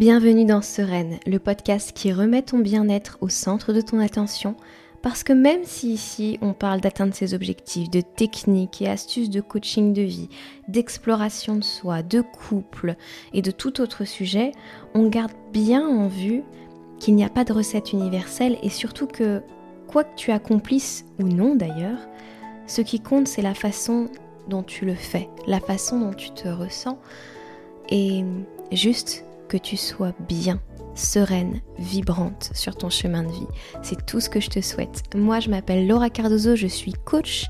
Bienvenue 0.00 0.46
dans 0.46 0.62
Sereine, 0.62 1.18
le 1.26 1.38
podcast 1.38 1.92
qui 1.92 2.10
remet 2.10 2.40
ton 2.40 2.58
bien-être 2.58 3.18
au 3.20 3.28
centre 3.28 3.74
de 3.74 3.82
ton 3.82 4.00
attention, 4.00 4.56
parce 5.02 5.22
que 5.22 5.34
même 5.34 5.60
si 5.64 5.92
ici 5.92 6.38
on 6.40 6.54
parle 6.54 6.80
d'atteindre 6.80 7.12
ses 7.12 7.34
objectifs, 7.34 7.90
de 7.90 8.00
techniques 8.00 8.80
et 8.80 8.88
astuces 8.88 9.28
de 9.28 9.42
coaching 9.42 9.92
de 9.92 10.00
vie, 10.00 10.30
d'exploration 10.68 11.56
de 11.56 11.64
soi, 11.64 12.02
de 12.02 12.22
couple 12.22 12.96
et 13.34 13.42
de 13.42 13.50
tout 13.50 13.82
autre 13.82 14.06
sujet, 14.06 14.52
on 14.94 15.06
garde 15.08 15.34
bien 15.52 15.86
en 15.86 16.08
vue 16.08 16.44
qu'il 16.98 17.14
n'y 17.14 17.24
a 17.24 17.28
pas 17.28 17.44
de 17.44 17.52
recette 17.52 17.92
universelle 17.92 18.56
et 18.62 18.70
surtout 18.70 19.06
que, 19.06 19.42
quoi 19.86 20.04
que 20.04 20.16
tu 20.16 20.30
accomplisses 20.30 21.04
ou 21.18 21.24
non 21.24 21.54
d'ailleurs, 21.54 22.08
ce 22.66 22.80
qui 22.80 23.00
compte 23.00 23.28
c'est 23.28 23.42
la 23.42 23.52
façon 23.52 24.08
dont 24.48 24.62
tu 24.62 24.86
le 24.86 24.94
fais, 24.94 25.28
la 25.46 25.60
façon 25.60 26.00
dont 26.00 26.14
tu 26.14 26.30
te 26.30 26.48
ressens. 26.48 26.98
Et 27.90 28.24
juste 28.72 29.24
que 29.50 29.56
tu 29.56 29.76
sois 29.76 30.12
bien, 30.28 30.60
sereine, 30.94 31.60
vibrante 31.76 32.50
sur 32.54 32.76
ton 32.76 32.88
chemin 32.88 33.24
de 33.24 33.32
vie. 33.32 33.46
C'est 33.82 34.06
tout 34.06 34.20
ce 34.20 34.30
que 34.30 34.38
je 34.38 34.48
te 34.48 34.60
souhaite. 34.60 35.02
Moi, 35.16 35.40
je 35.40 35.50
m'appelle 35.50 35.88
Laura 35.88 36.08
Cardozo, 36.08 36.54
je 36.54 36.68
suis 36.68 36.92
coach 36.92 37.46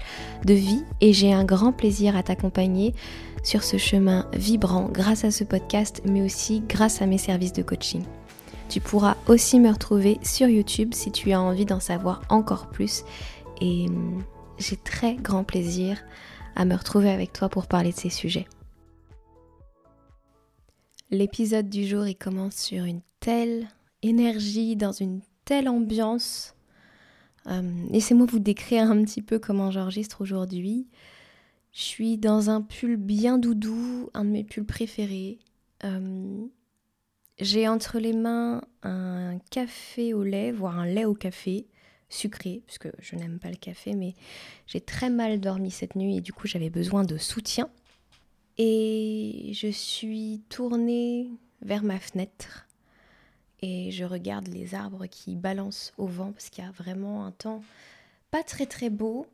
de 0.47 0.55
vie 0.55 0.83
et 1.03 1.13
j'ai 1.13 1.33
un 1.33 1.45
grand 1.45 1.73
plaisir 1.73 2.17
à 2.17 2.23
t'accompagner 2.23 2.95
sur 3.43 3.63
ce 3.63 3.77
chemin 3.77 4.27
vibrant 4.33 4.89
grâce 4.91 5.25
à 5.25 5.31
ce 5.31 5.45
podcast, 5.45 6.01
mais 6.07 6.23
aussi 6.23 6.63
grâce 6.67 7.03
à 7.03 7.07
mes 7.07 7.19
services 7.19 7.53
de 7.53 7.63
coaching. 7.63 8.03
Tu 8.71 8.81
pourras 8.81 9.17
aussi 9.27 9.61
me 9.61 9.71
retrouver 9.71 10.19
sur 10.23 10.49
YouTube 10.49 10.95
si 10.95 11.13
tu 11.13 11.33
as 11.33 11.41
envie 11.41 11.67
d'en 11.67 11.81
savoir 11.81 12.23
encore 12.31 12.69
plus. 12.69 13.05
Et 13.61 13.89
hum, 13.89 14.23
j'ai 14.59 14.77
très 14.77 15.17
grand 15.17 15.45
plaisir 15.45 15.99
à 16.57 16.65
me 16.65 16.75
retrouver 16.75 17.11
avec 17.11 17.35
toi 17.35 17.51
pour 17.51 17.67
parler 17.67 17.93
de 17.93 17.97
ces 17.97 18.11
sujets. 18.11 18.47
L'épisode 21.13 21.69
du 21.69 21.89
jour, 21.89 22.07
il 22.07 22.15
commence 22.15 22.55
sur 22.55 22.85
une 22.85 23.01
telle 23.19 23.67
énergie, 24.03 24.77
dans 24.77 24.93
une 24.93 25.23
telle 25.45 25.69
ambiance. 25.69 26.55
Euh, 27.49 27.63
laissez-moi 27.91 28.27
vous 28.27 28.39
décrire 28.39 28.89
un 28.89 29.03
petit 29.03 29.21
peu 29.21 29.41
comment 29.41 29.73
j'enregistre 29.73 30.21
aujourd'hui. 30.21 30.87
Je 31.73 31.81
suis 31.81 32.17
dans 32.17 32.49
un 32.49 32.63
pull 32.63 32.97
bien 32.97 33.39
doudou, 33.39 34.09
un 34.15 34.25
de 34.25 34.31
mes 34.31 34.45
pulls 34.45 34.65
préférés. 34.65 35.41
Euh, 35.83 36.47
j'ai 37.41 37.67
entre 37.67 37.99
les 37.99 38.13
mains 38.13 38.63
un 38.85 39.39
café 39.51 40.15
au 40.15 40.23
lait, 40.23 40.53
voire 40.53 40.79
un 40.79 40.87
lait 40.87 41.07
au 41.07 41.15
café, 41.15 41.67
sucré, 42.09 42.63
puisque 42.67 42.89
je 43.01 43.17
n'aime 43.17 43.41
pas 43.41 43.51
le 43.51 43.57
café, 43.57 43.95
mais 43.95 44.15
j'ai 44.69 44.81
très 44.81 45.11
mal 45.11 45.41
dormi 45.41 45.73
cette 45.73 45.97
nuit 45.97 46.19
et 46.19 46.21
du 46.21 46.33
coup 46.33 46.47
j'avais 46.47 46.71
besoin 46.71 47.03
de 47.03 47.19
soutien. 47.19 47.69
Et 48.59 49.53
je 49.55 49.69
suis 49.69 50.43
tournée 50.49 51.31
vers 51.63 51.83
ma 51.83 51.99
fenêtre 51.99 52.67
et 53.63 53.91
je 53.91 54.05
regarde 54.05 54.49
les 54.49 54.75
arbres 54.75 55.07
qui 55.07 55.37
balancent 55.37 55.93
au 55.99 56.07
vent 56.07 56.33
parce 56.33 56.51
qu'il 56.51 56.65
y 56.65 56.67
a 56.67 56.71
vraiment 56.71 57.27
un 57.27 57.33
temps 57.33 57.63
pas 58.31 58.43
très 58.43 58.67
très 58.67 58.91
beau, 58.91 59.27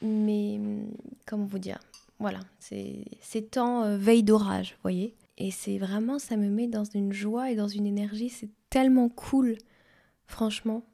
mais 0.00 0.60
comment 1.26 1.44
vous 1.44 1.58
dire 1.58 1.78
Voilà, 2.18 2.40
c'est 2.58 3.50
temps 3.50 3.84
euh, 3.84 3.96
veille 3.96 4.22
d'orage, 4.22 4.76
voyez. 4.82 5.14
Et 5.38 5.50
c'est 5.50 5.78
vraiment, 5.78 6.18
ça 6.18 6.36
me 6.36 6.48
met 6.48 6.66
dans 6.66 6.84
une 6.84 7.12
joie 7.12 7.50
et 7.50 7.56
dans 7.56 7.68
une 7.68 7.86
énergie, 7.86 8.28
c'est 8.28 8.50
tellement 8.70 9.08
cool, 9.08 9.56
franchement. 10.26 10.84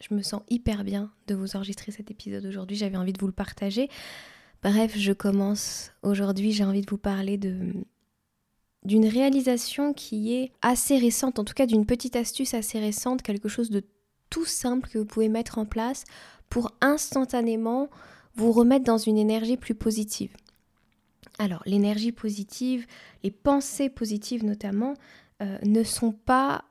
Je 0.00 0.14
me 0.14 0.22
sens 0.22 0.42
hyper 0.48 0.84
bien 0.84 1.12
de 1.26 1.34
vous 1.34 1.56
enregistrer 1.56 1.92
cet 1.92 2.10
épisode 2.10 2.46
aujourd'hui, 2.46 2.76
j'avais 2.76 2.96
envie 2.96 3.12
de 3.12 3.20
vous 3.20 3.26
le 3.26 3.32
partager 3.32 3.88
Bref, 4.62 4.92
je 4.96 5.12
commence 5.12 5.92
aujourd'hui, 6.02 6.52
j'ai 6.52 6.64
envie 6.64 6.82
de 6.82 6.90
vous 6.90 6.98
parler 6.98 7.38
d'une 7.38 9.06
réalisation 9.06 9.94
qui 9.94 10.34
est 10.34 10.52
assez 10.60 10.98
récente, 10.98 11.38
en 11.38 11.44
tout 11.44 11.54
cas 11.54 11.64
d'une 11.64 11.86
petite 11.86 12.14
astuce 12.14 12.52
assez 12.52 12.78
récente, 12.78 13.22
quelque 13.22 13.48
chose 13.48 13.70
de 13.70 13.82
tout 14.28 14.44
simple 14.44 14.88
que 14.90 14.98
vous 14.98 15.06
pouvez 15.06 15.28
mettre 15.28 15.58
en 15.58 15.64
place 15.64 16.04
pour 16.50 16.72
instantanément 16.82 17.88
vous 18.34 18.52
remettre 18.52 18.84
dans 18.84 18.98
une 18.98 19.16
énergie 19.16 19.56
plus 19.56 19.74
positive. 19.74 20.36
Alors, 21.38 21.62
l'énergie 21.64 22.12
positive, 22.12 22.86
les 23.22 23.30
pensées 23.30 23.88
positives 23.88 24.44
notamment, 24.44 24.94
euh, 25.42 25.58
ne 25.64 25.82
sont 25.82 26.12
pas 26.12 26.64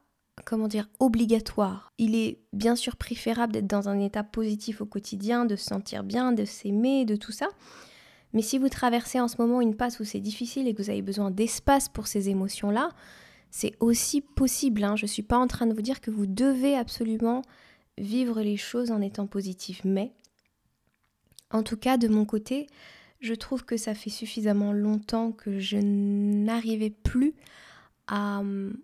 comment 0.45 0.67
dire, 0.67 0.89
obligatoire. 0.99 1.91
Il 1.97 2.15
est 2.15 2.39
bien 2.53 2.75
sûr 2.75 2.95
préférable 2.95 3.53
d'être 3.53 3.67
dans 3.67 3.89
un 3.89 3.99
état 3.99 4.23
positif 4.23 4.81
au 4.81 4.85
quotidien, 4.85 5.45
de 5.45 5.55
se 5.55 5.65
sentir 5.65 6.03
bien, 6.03 6.31
de 6.31 6.45
s'aimer, 6.45 7.05
de 7.05 7.15
tout 7.15 7.31
ça. 7.31 7.47
Mais 8.33 8.41
si 8.41 8.57
vous 8.57 8.69
traversez 8.69 9.19
en 9.19 9.27
ce 9.27 9.37
moment 9.37 9.61
une 9.61 9.75
passe 9.75 9.99
où 9.99 10.03
c'est 10.03 10.19
difficile 10.19 10.67
et 10.67 10.73
que 10.73 10.81
vous 10.81 10.89
avez 10.89 11.01
besoin 11.01 11.31
d'espace 11.31 11.89
pour 11.89 12.07
ces 12.07 12.29
émotions-là, 12.29 12.89
c'est 13.49 13.73
aussi 13.79 14.21
possible. 14.21 14.83
Hein. 14.83 14.95
Je 14.95 15.05
ne 15.05 15.09
suis 15.09 15.23
pas 15.23 15.37
en 15.37 15.47
train 15.47 15.65
de 15.65 15.73
vous 15.73 15.81
dire 15.81 16.01
que 16.01 16.11
vous 16.11 16.27
devez 16.27 16.75
absolument 16.75 17.41
vivre 17.97 18.41
les 18.41 18.57
choses 18.57 18.91
en 18.91 19.01
étant 19.01 19.27
positif. 19.27 19.81
Mais, 19.83 20.13
en 21.51 21.63
tout 21.63 21.77
cas, 21.77 21.97
de 21.97 22.07
mon 22.07 22.25
côté, 22.25 22.67
je 23.19 23.33
trouve 23.33 23.65
que 23.65 23.77
ça 23.77 23.95
fait 23.95 24.09
suffisamment 24.09 24.71
longtemps 24.71 25.31
que 25.31 25.59
je 25.59 25.77
n'arrivais 25.77 26.91
plus 26.91 27.33
à 28.07 28.39
hum, 28.39 28.77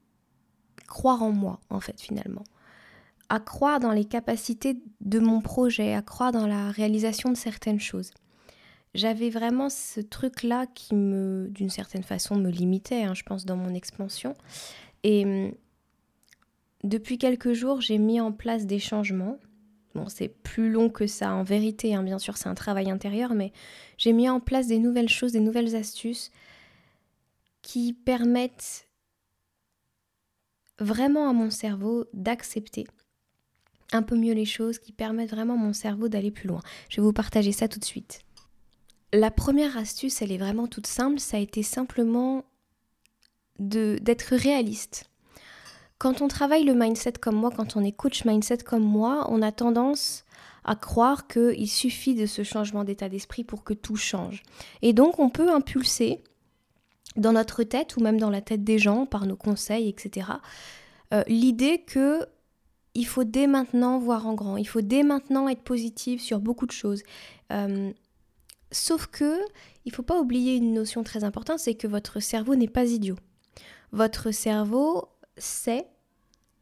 croire 0.87 1.23
en 1.23 1.31
moi, 1.31 1.59
en 1.69 1.79
fait, 1.79 1.99
finalement. 1.99 2.43
À 3.29 3.39
croire 3.39 3.79
dans 3.79 3.91
les 3.91 4.05
capacités 4.05 4.77
de 5.01 5.19
mon 5.19 5.41
projet, 5.41 5.93
à 5.93 6.01
croire 6.01 6.31
dans 6.31 6.47
la 6.47 6.71
réalisation 6.71 7.29
de 7.29 7.37
certaines 7.37 7.79
choses. 7.79 8.11
J'avais 8.93 9.29
vraiment 9.29 9.69
ce 9.69 9.99
truc-là 9.99 10.67
qui 10.67 10.95
me, 10.95 11.47
d'une 11.49 11.69
certaine 11.69 12.03
façon, 12.03 12.35
me 12.35 12.49
limitait, 12.49 13.03
hein, 13.03 13.13
je 13.13 13.23
pense, 13.23 13.45
dans 13.45 13.57
mon 13.57 13.73
expansion. 13.73 14.35
Et 15.03 15.25
hum, 15.25 15.53
depuis 16.85 17.17
quelques 17.17 17.53
jours, 17.53 17.81
j'ai 17.81 17.97
mis 17.97 18.21
en 18.21 18.31
place 18.31 18.65
des 18.65 18.79
changements. 18.79 19.37
Bon, 19.95 20.07
c'est 20.07 20.27
plus 20.27 20.69
long 20.69 20.89
que 20.89 21.07
ça 21.07 21.33
en 21.33 21.43
vérité, 21.43 21.95
hein, 21.95 22.03
bien 22.03 22.19
sûr, 22.19 22.37
c'est 22.37 22.47
un 22.47 22.53
travail 22.53 22.91
intérieur, 22.91 23.33
mais 23.33 23.51
j'ai 23.97 24.13
mis 24.13 24.29
en 24.29 24.39
place 24.39 24.67
des 24.67 24.77
nouvelles 24.77 25.09
choses, 25.09 25.31
des 25.31 25.39
nouvelles 25.39 25.75
astuces 25.75 26.31
qui 27.61 27.93
permettent 27.93 28.84
vraiment 30.79 31.29
à 31.29 31.33
mon 31.33 31.49
cerveau 31.49 32.05
d'accepter 32.13 32.85
un 33.91 34.01
peu 34.01 34.15
mieux 34.15 34.33
les 34.33 34.45
choses, 34.45 34.79
qui 34.79 34.91
permettent 34.91 35.29
vraiment 35.29 35.53
à 35.53 35.57
mon 35.57 35.73
cerveau 35.73 36.09
d'aller 36.09 36.31
plus 36.31 36.47
loin. 36.47 36.61
Je 36.89 36.97
vais 36.97 37.05
vous 37.05 37.13
partager 37.13 37.51
ça 37.51 37.67
tout 37.67 37.79
de 37.79 37.85
suite. 37.85 38.21
La 39.13 39.31
première 39.31 39.77
astuce, 39.77 40.21
elle 40.21 40.31
est 40.31 40.37
vraiment 40.37 40.67
toute 40.67 40.87
simple, 40.87 41.19
ça 41.19 41.37
a 41.37 41.39
été 41.39 41.63
simplement 41.63 42.45
d'être 43.59 44.35
réaliste. 44.35 45.09
Quand 45.97 46.21
on 46.21 46.27
travaille 46.27 46.65
le 46.65 46.73
mindset 46.73 47.13
comme 47.13 47.35
moi, 47.35 47.51
quand 47.55 47.77
on 47.77 47.83
est 47.83 47.93
coach 47.93 48.25
mindset 48.25 48.57
comme 48.57 48.83
moi, 48.83 49.27
on 49.29 49.41
a 49.41 49.53
tendance 49.53 50.25
à 50.65 50.75
croire 50.75 51.27
qu'il 51.27 51.69
suffit 51.69 52.15
de 52.15 52.25
ce 52.25 52.43
changement 52.43 52.83
d'état 52.83 53.07
d'esprit 53.07 53.43
pour 53.43 53.63
que 53.63 53.73
tout 53.73 53.95
change. 53.95 54.43
Et 54.81 54.91
donc 54.91 55.19
on 55.19 55.29
peut 55.29 55.53
impulser 55.53 56.21
dans 57.15 57.33
notre 57.33 57.63
tête 57.63 57.95
ou 57.97 58.01
même 58.01 58.19
dans 58.19 58.29
la 58.29 58.41
tête 58.41 58.63
des 58.63 58.79
gens 58.79 59.05
par 59.05 59.25
nos 59.25 59.37
conseils, 59.37 59.87
etc. 59.87 60.27
Euh, 61.13 61.23
l'idée 61.27 61.79
que 61.79 62.25
il 62.93 63.05
faut 63.05 63.25
dès 63.25 63.47
maintenant 63.47 63.99
voir 63.99 64.25
en 64.25 64.33
grand, 64.33 64.57
il 64.57 64.67
faut 64.67 64.81
dès 64.81 65.03
maintenant 65.03 65.49
être 65.49 65.61
positif 65.61 66.21
sur 66.21 66.39
beaucoup 66.39 66.65
de 66.65 66.71
choses. 66.71 67.03
Euh, 67.51 67.91
sauf 68.71 69.07
que 69.07 69.39
il 69.83 69.93
faut 69.93 70.03
pas 70.03 70.19
oublier 70.19 70.55
une 70.55 70.73
notion 70.73 71.03
très 71.03 71.23
importante, 71.23 71.59
c'est 71.59 71.75
que 71.75 71.87
votre 71.87 72.19
cerveau 72.19 72.55
n'est 72.55 72.69
pas 72.69 72.85
idiot. 72.85 73.17
Votre 73.91 74.31
cerveau 74.31 75.09
sait 75.37 75.87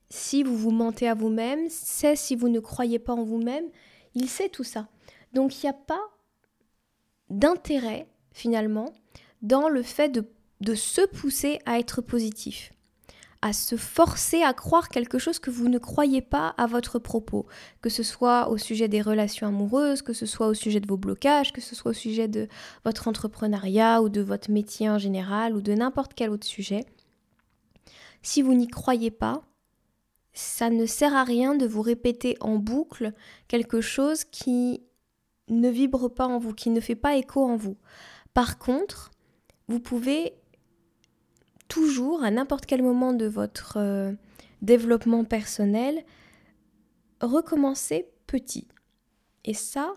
si 0.09 0.43
vous 0.43 0.57
vous 0.57 0.71
mentez 0.71 1.07
à 1.07 1.15
vous-même, 1.15 1.69
sait 1.69 2.15
si 2.15 2.35
vous 2.35 2.49
ne 2.49 2.59
croyez 2.59 2.99
pas 2.99 3.13
en 3.13 3.23
vous-même, 3.23 3.65
il 4.13 4.29
sait 4.29 4.49
tout 4.49 4.63
ça. 4.63 4.87
Donc 5.33 5.55
il 5.55 5.65
n'y 5.65 5.69
a 5.69 5.73
pas 5.73 6.01
d'intérêt 7.29 8.07
finalement 8.31 8.93
dans 9.41 9.69
le 9.69 9.83
fait 9.83 10.09
de 10.09 10.21
de 10.63 10.75
se 10.75 11.05
pousser 11.05 11.59
à 11.65 11.77
être 11.77 12.01
positif, 12.01 12.73
à 13.41 13.51
se 13.51 13.75
forcer 13.75 14.41
à 14.41 14.53
croire 14.53 14.87
quelque 14.87 15.19
chose 15.19 15.39
que 15.39 15.51
vous 15.51 15.67
ne 15.67 15.77
croyez 15.77 16.21
pas 16.21 16.55
à 16.57 16.65
votre 16.65 16.99
propos, 16.99 17.45
que 17.81 17.89
ce 17.89 18.01
soit 18.01 18.49
au 18.49 18.57
sujet 18.57 18.87
des 18.87 19.01
relations 19.01 19.47
amoureuses, 19.47 20.01
que 20.01 20.13
ce 20.13 20.25
soit 20.25 20.47
au 20.47 20.53
sujet 20.53 20.79
de 20.79 20.87
vos 20.87 20.97
blocages, 20.97 21.51
que 21.51 21.59
ce 21.59 21.75
soit 21.75 21.91
au 21.91 21.93
sujet 21.93 22.29
de 22.29 22.47
votre 22.85 23.09
entrepreneuriat 23.09 24.01
ou 24.01 24.07
de 24.07 24.21
votre 24.21 24.49
métier 24.49 24.89
en 24.89 24.97
général 24.97 25.55
ou 25.55 25.61
de 25.61 25.73
n'importe 25.73 26.13
quel 26.13 26.29
autre 26.29 26.47
sujet. 26.47 26.85
Si 28.21 28.41
vous 28.41 28.53
n'y 28.53 28.67
croyez 28.67 29.11
pas, 29.11 29.43
ça 30.31 30.69
ne 30.69 30.85
sert 30.85 31.13
à 31.13 31.25
rien 31.25 31.55
de 31.55 31.67
vous 31.67 31.81
répéter 31.81 32.37
en 32.39 32.55
boucle 32.55 33.11
quelque 33.49 33.81
chose 33.81 34.23
qui 34.23 34.81
ne 35.49 35.69
vibre 35.69 36.09
pas 36.09 36.25
en 36.25 36.39
vous, 36.39 36.53
qui 36.53 36.69
ne 36.69 36.79
fait 36.79 36.95
pas 36.95 37.17
écho 37.17 37.43
en 37.43 37.57
vous. 37.57 37.75
Par 38.33 38.57
contre, 38.57 39.11
vous 39.67 39.79
pouvez 39.79 40.33
toujours, 41.67 42.23
à 42.23 42.31
n'importe 42.31 42.65
quel 42.65 42.83
moment 42.83 43.13
de 43.13 43.25
votre 43.25 43.77
euh, 43.77 44.11
développement 44.61 45.23
personnel, 45.23 46.03
recommencer 47.21 48.07
petit. 48.27 48.67
Et 49.45 49.53
ça, 49.53 49.93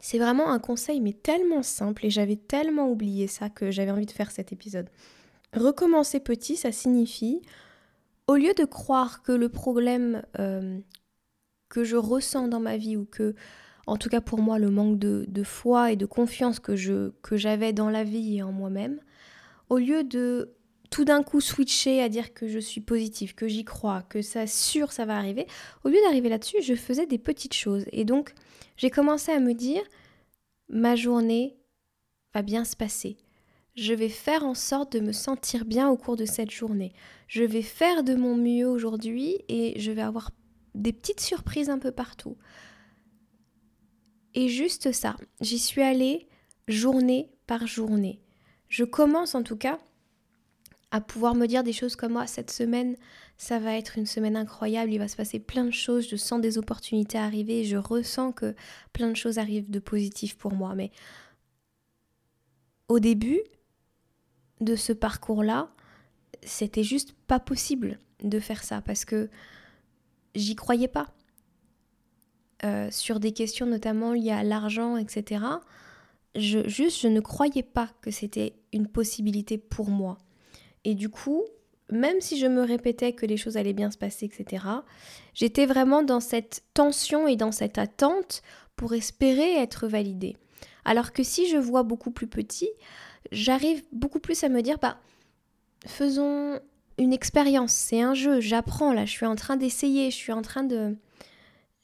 c'est 0.00 0.18
vraiment 0.18 0.50
un 0.50 0.58
conseil, 0.58 1.00
mais 1.00 1.12
tellement 1.12 1.62
simple, 1.62 2.06
et 2.06 2.10
j'avais 2.10 2.36
tellement 2.36 2.90
oublié 2.90 3.26
ça 3.26 3.48
que 3.48 3.70
j'avais 3.70 3.90
envie 3.90 4.06
de 4.06 4.10
faire 4.10 4.30
cet 4.30 4.52
épisode. 4.52 4.90
recommencer 5.54 6.20
petit, 6.20 6.56
ça 6.56 6.72
signifie, 6.72 7.40
au 8.26 8.36
lieu 8.36 8.54
de 8.54 8.64
croire 8.64 9.22
que 9.22 9.32
le 9.32 9.48
problème 9.48 10.22
euh, 10.38 10.78
que 11.68 11.84
je 11.84 11.96
ressens 11.96 12.48
dans 12.48 12.60
ma 12.60 12.76
vie 12.76 12.96
ou 12.96 13.04
que, 13.04 13.34
en 13.86 13.96
tout 13.96 14.08
cas 14.08 14.20
pour 14.20 14.40
moi, 14.40 14.58
le 14.58 14.70
manque 14.70 14.98
de, 14.98 15.42
foi 15.44 15.92
et 15.92 15.96
de 15.96 16.06
confiance 16.06 16.58
que 16.58 16.76
j'avais 16.76 17.72
dans 17.72 17.90
la 17.90 18.04
vie 18.04 18.36
et 18.36 18.42
en 18.42 18.52
moi-même, 18.52 19.00
au 19.68 19.78
lieu 19.78 20.04
de 20.04 20.54
tout 20.90 21.04
d'un 21.04 21.22
coup 21.22 21.40
switcher 21.40 22.00
à 22.00 22.08
dire 22.08 22.34
que 22.34 22.46
je 22.46 22.58
suis 22.58 22.80
positive, 22.80 23.34
que 23.34 23.48
j'y 23.48 23.64
crois, 23.64 24.02
que 24.02 24.22
ça 24.22 24.46
sûr 24.46 24.92
ça 24.92 25.04
va 25.04 25.16
arriver, 25.16 25.46
au 25.82 25.88
lieu 25.88 25.98
d'arriver 26.04 26.28
là-dessus, 26.28 26.62
je 26.62 26.74
faisais 26.74 27.06
des 27.06 27.18
petites 27.18 27.54
choses. 27.54 27.84
Et 27.90 28.04
donc, 28.04 28.32
j'ai 28.76 28.90
commencé 28.90 29.32
à 29.32 29.40
me 29.40 29.54
dire, 29.54 29.82
ma 30.68 30.94
journée 30.94 31.56
va 32.32 32.42
bien 32.42 32.64
se 32.64 32.76
passer. 32.76 33.16
Je 33.74 33.92
vais 33.92 34.08
faire 34.08 34.44
en 34.44 34.54
sorte 34.54 34.92
de 34.92 35.00
me 35.00 35.12
sentir 35.12 35.64
bien 35.64 35.88
au 35.88 35.96
cours 35.96 36.16
de 36.16 36.26
cette 36.26 36.52
journée. 36.52 36.92
Je 37.26 37.42
vais 37.42 37.62
faire 37.62 38.04
de 38.04 38.14
mon 38.14 38.36
mieux 38.36 38.68
aujourd'hui 38.68 39.38
et 39.48 39.78
je 39.80 39.90
vais 39.90 40.02
avoir 40.02 40.30
des 40.74 40.92
petites 40.92 41.20
surprises 41.20 41.70
un 41.70 41.78
peu 41.78 41.90
partout. 41.90 42.36
Et 44.34 44.48
juste 44.48 44.92
ça, 44.92 45.16
j'y 45.40 45.58
suis 45.58 45.82
allée 45.82 46.28
journée 46.68 47.32
par 47.46 47.66
journée. 47.66 48.23
Je 48.74 48.82
commence 48.82 49.36
en 49.36 49.44
tout 49.44 49.56
cas 49.56 49.78
à 50.90 51.00
pouvoir 51.00 51.36
me 51.36 51.46
dire 51.46 51.62
des 51.62 51.72
choses 51.72 51.94
comme 51.94 52.14
moi, 52.14 52.26
cette 52.26 52.50
semaine, 52.50 52.96
ça 53.36 53.60
va 53.60 53.76
être 53.76 53.98
une 53.98 54.06
semaine 54.06 54.36
incroyable, 54.36 54.92
il 54.92 54.98
va 54.98 55.06
se 55.06 55.14
passer 55.14 55.38
plein 55.38 55.64
de 55.64 55.70
choses, 55.70 56.08
je 56.08 56.16
sens 56.16 56.40
des 56.40 56.58
opportunités 56.58 57.16
arriver, 57.16 57.62
je 57.62 57.76
ressens 57.76 58.32
que 58.32 58.56
plein 58.92 59.10
de 59.10 59.14
choses 59.14 59.38
arrivent 59.38 59.70
de 59.70 59.78
positif 59.78 60.36
pour 60.36 60.54
moi. 60.54 60.74
Mais 60.74 60.90
au 62.88 62.98
début 62.98 63.40
de 64.60 64.74
ce 64.74 64.92
parcours-là, 64.92 65.68
c'était 66.42 66.82
juste 66.82 67.12
pas 67.28 67.38
possible 67.38 68.00
de 68.24 68.40
faire 68.40 68.64
ça 68.64 68.80
parce 68.80 69.04
que 69.04 69.30
j'y 70.34 70.56
croyais 70.56 70.88
pas. 70.88 71.06
Euh, 72.64 72.90
sur 72.90 73.20
des 73.20 73.32
questions 73.32 73.66
notamment 73.66 74.14
liées 74.14 74.32
à 74.32 74.42
l'argent, 74.42 74.96
etc. 74.96 75.44
Je, 76.34 76.68
juste, 76.68 77.00
je 77.00 77.08
ne 77.08 77.20
croyais 77.20 77.62
pas 77.62 77.90
que 78.00 78.10
c'était 78.10 78.54
une 78.72 78.88
possibilité 78.88 79.58
pour 79.58 79.88
moi. 79.88 80.18
Et 80.84 80.94
du 80.94 81.08
coup, 81.08 81.44
même 81.90 82.20
si 82.20 82.38
je 82.38 82.46
me 82.46 82.62
répétais 82.62 83.12
que 83.12 83.26
les 83.26 83.36
choses 83.36 83.56
allaient 83.56 83.72
bien 83.72 83.90
se 83.90 83.98
passer, 83.98 84.26
etc., 84.26 84.64
j'étais 85.34 85.66
vraiment 85.66 86.02
dans 86.02 86.20
cette 86.20 86.64
tension 86.74 87.28
et 87.28 87.36
dans 87.36 87.52
cette 87.52 87.78
attente 87.78 88.42
pour 88.76 88.94
espérer 88.94 89.56
être 89.56 89.86
validée. 89.86 90.36
Alors 90.84 91.12
que 91.12 91.22
si 91.22 91.48
je 91.48 91.56
vois 91.56 91.82
beaucoup 91.82 92.10
plus 92.10 92.26
petit, 92.26 92.68
j'arrive 93.32 93.82
beaucoup 93.92 94.18
plus 94.18 94.42
à 94.44 94.48
me 94.48 94.62
dire, 94.62 94.78
bah, 94.78 94.98
faisons 95.86 96.58
une 96.98 97.12
expérience, 97.12 97.72
c'est 97.72 98.00
un 98.00 98.14
jeu, 98.14 98.40
j'apprends 98.40 98.92
là, 98.92 99.04
je 99.04 99.10
suis 99.10 99.26
en 99.26 99.36
train 99.36 99.56
d'essayer, 99.56 100.10
je 100.10 100.16
suis 100.16 100.32
en 100.32 100.42
train 100.42 100.64
de... 100.64 100.96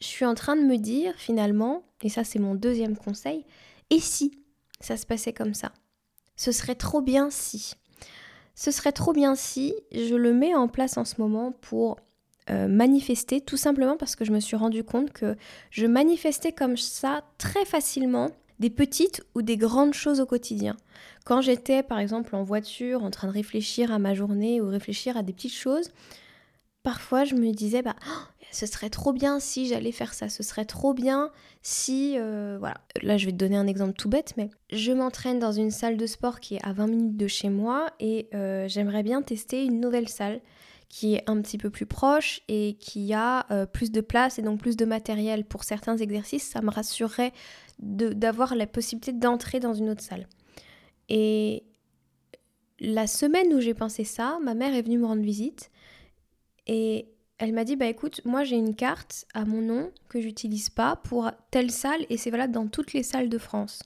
Je 0.01 0.07
suis 0.07 0.25
en 0.25 0.35
train 0.35 0.57
de 0.57 0.63
me 0.63 0.79
dire 0.79 1.13
finalement, 1.17 1.83
et 2.03 2.09
ça 2.09 2.25
c'est 2.25 2.39
mon 2.39 2.55
deuxième 2.55 2.97
conseil, 2.97 3.45
et 3.91 4.01
si 4.01 4.40
ça 4.81 4.97
se 4.97 5.07
passait 5.07 5.33
comme 5.33 5.55
ça 5.55 5.73
Ce 6.37 6.53
serait 6.53 6.75
trop 6.75 7.01
bien 7.01 7.31
si. 7.31 7.75
Ce 8.55 8.71
serait 8.71 8.93
trop 8.93 9.13
bien 9.13 9.35
si 9.35 9.75
je 9.93 10.15
le 10.15 10.35
mets 10.35 10.55
en 10.55 10.69
place 10.69 10.97
en 10.97 11.05
ce 11.05 11.21
moment 11.21 11.53
pour 11.53 11.97
euh, 12.51 12.69
manifester, 12.69 13.41
tout 13.41 13.57
simplement 13.57 13.97
parce 13.97 14.17
que 14.17 14.25
je 14.25 14.33
me 14.33 14.41
suis 14.41 14.57
rendu 14.57 14.83
compte 14.83 15.13
que 15.13 15.37
je 15.71 15.87
manifestais 15.87 16.53
comme 16.53 16.77
ça 16.77 17.23
très 17.39 17.65
facilement 17.65 18.31
des 18.59 18.71
petites 18.71 19.23
ou 19.35 19.43
des 19.43 19.57
grandes 19.57 19.95
choses 19.95 20.21
au 20.21 20.27
quotidien. 20.27 20.77
Quand 21.25 21.41
j'étais 21.41 21.83
par 21.83 21.99
exemple 21.99 22.35
en 22.35 22.43
voiture 22.43 23.05
en 23.05 23.11
train 23.11 23.29
de 23.29 23.33
réfléchir 23.33 23.93
à 23.93 23.99
ma 23.99 24.15
journée 24.15 24.61
ou 24.61 24.69
réfléchir 24.69 25.17
à 25.17 25.23
des 25.23 25.33
petites 25.33 25.55
choses, 25.55 25.91
parfois 26.83 27.25
je 27.25 27.35
me 27.35 27.53
disais 27.53 27.83
bah 27.83 27.97
ce 28.51 28.67
serait 28.67 28.91
trop 28.91 29.13
bien 29.13 29.41
si 29.41 29.67
j'allais 29.67 29.93
faire 29.93 30.15
ça, 30.15 30.29
ce 30.29 30.43
serait 30.43 30.65
trop 30.65 30.95
bien 30.95 31.31
si 31.63 32.17
euh, 32.19 32.57
voilà. 32.59 32.81
Là 33.03 33.17
je 33.17 33.27
vais 33.27 33.33
te 33.33 33.37
donner 33.37 33.57
un 33.57 33.67
exemple 33.67 33.95
tout 33.95 34.09
bête 34.09 34.35
mais 34.37 34.51
je 34.73 34.93
m'entraîne 34.93 35.39
dans 35.39 35.53
une 35.53 35.71
salle 35.71 35.97
de 35.97 36.07
sport 36.07 36.41
qui 36.41 36.57
est 36.57 36.65
à 36.65 36.73
20 36.73 36.87
minutes 36.87 37.17
de 37.17 37.27
chez 37.27 37.49
moi 37.49 37.87
et 38.01 38.29
euh, 38.35 38.67
j'aimerais 38.69 39.03
bien 39.03 39.23
tester 39.23 39.65
une 39.65 39.81
nouvelle 39.81 40.09
salle 40.09 40.41
qui 40.91 41.15
est 41.15 41.23
un 41.31 41.41
petit 41.41 41.57
peu 41.57 41.71
plus 41.71 41.87
proche 41.87 42.43
et 42.49 42.77
qui 42.81 43.15
a 43.15 43.47
euh, 43.53 43.65
plus 43.65 43.93
de 43.93 44.01
place 44.01 44.39
et 44.41 44.43
donc 44.43 44.61
plus 44.61 44.77
de 44.77 44.85
matériel 44.85 45.45
pour 45.45 45.63
certains 45.63 45.97
exercices, 45.97 46.43
ça 46.43 46.63
me 46.63 46.71
rassurerait 46.71 47.33
d'avoir 47.79 48.57
la 48.57 48.67
possibilité 48.67 49.13
d'entrer 49.13 49.61
dans 49.61 49.73
une 49.73 49.89
autre 49.89 50.03
salle. 50.03 50.27
Et 51.09 51.65
la 52.81 53.07
semaine 53.07 53.55
où 53.55 53.61
j'ai 53.61 53.73
pensé 53.73 54.03
ça, 54.03 54.39
ma 54.43 54.55
mère 54.55 54.75
est 54.75 54.83
venue 54.83 54.99
me 54.99 55.07
rendre 55.07 55.23
visite 55.23 55.71
et 56.67 57.09
elle 57.41 57.55
m'a 57.55 57.65
dit 57.65 57.75
bah 57.75 57.87
écoute, 57.87 58.21
moi 58.27 58.45
j'ai 58.45 58.57
une 58.57 58.77
carte 58.77 59.25
à 59.33 59.47
mon 59.47 59.63
nom 59.63 59.91
que 60.11 60.21
j'utilise 60.21 60.69
pas 60.69 60.97
pour 60.97 61.31
telle 61.51 61.71
salle 61.71 62.05
et 62.11 62.19
c'est 62.19 62.31
valable 62.31 62.53
dans 62.53 62.69
toutes 62.69 62.93
les 62.93 63.03
salles 63.03 63.31
de 63.31 63.39
France. 63.39 63.83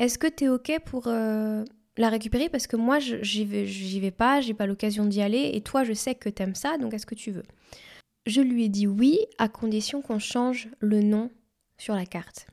Est-ce 0.00 0.18
que 0.18 0.26
tu 0.26 0.44
es 0.44 0.48
OK 0.48 0.72
pour 0.84 1.06
euh, 1.06 1.64
la 1.96 2.08
récupérer? 2.08 2.48
Parce 2.48 2.66
que 2.66 2.74
moi 2.74 2.98
j'y 2.98 3.44
vais 3.44 3.68
j'y 3.68 4.00
vais 4.00 4.10
pas, 4.10 4.40
j'ai 4.40 4.54
pas 4.54 4.66
l'occasion 4.66 5.04
d'y 5.04 5.22
aller 5.22 5.52
et 5.54 5.60
toi 5.60 5.84
je 5.84 5.92
sais 5.92 6.16
que 6.16 6.28
t'aimes 6.28 6.56
ça 6.56 6.78
donc 6.78 6.92
est-ce 6.94 7.06
que 7.06 7.14
tu 7.14 7.30
veux? 7.30 7.44
Je 8.26 8.40
lui 8.40 8.64
ai 8.64 8.68
dit 8.68 8.88
oui 8.88 9.20
à 9.38 9.48
condition 9.48 10.02
qu'on 10.02 10.18
change 10.18 10.68
le 10.80 11.00
nom 11.00 11.30
sur 11.78 11.94
la 11.94 12.06
carte. 12.06 12.48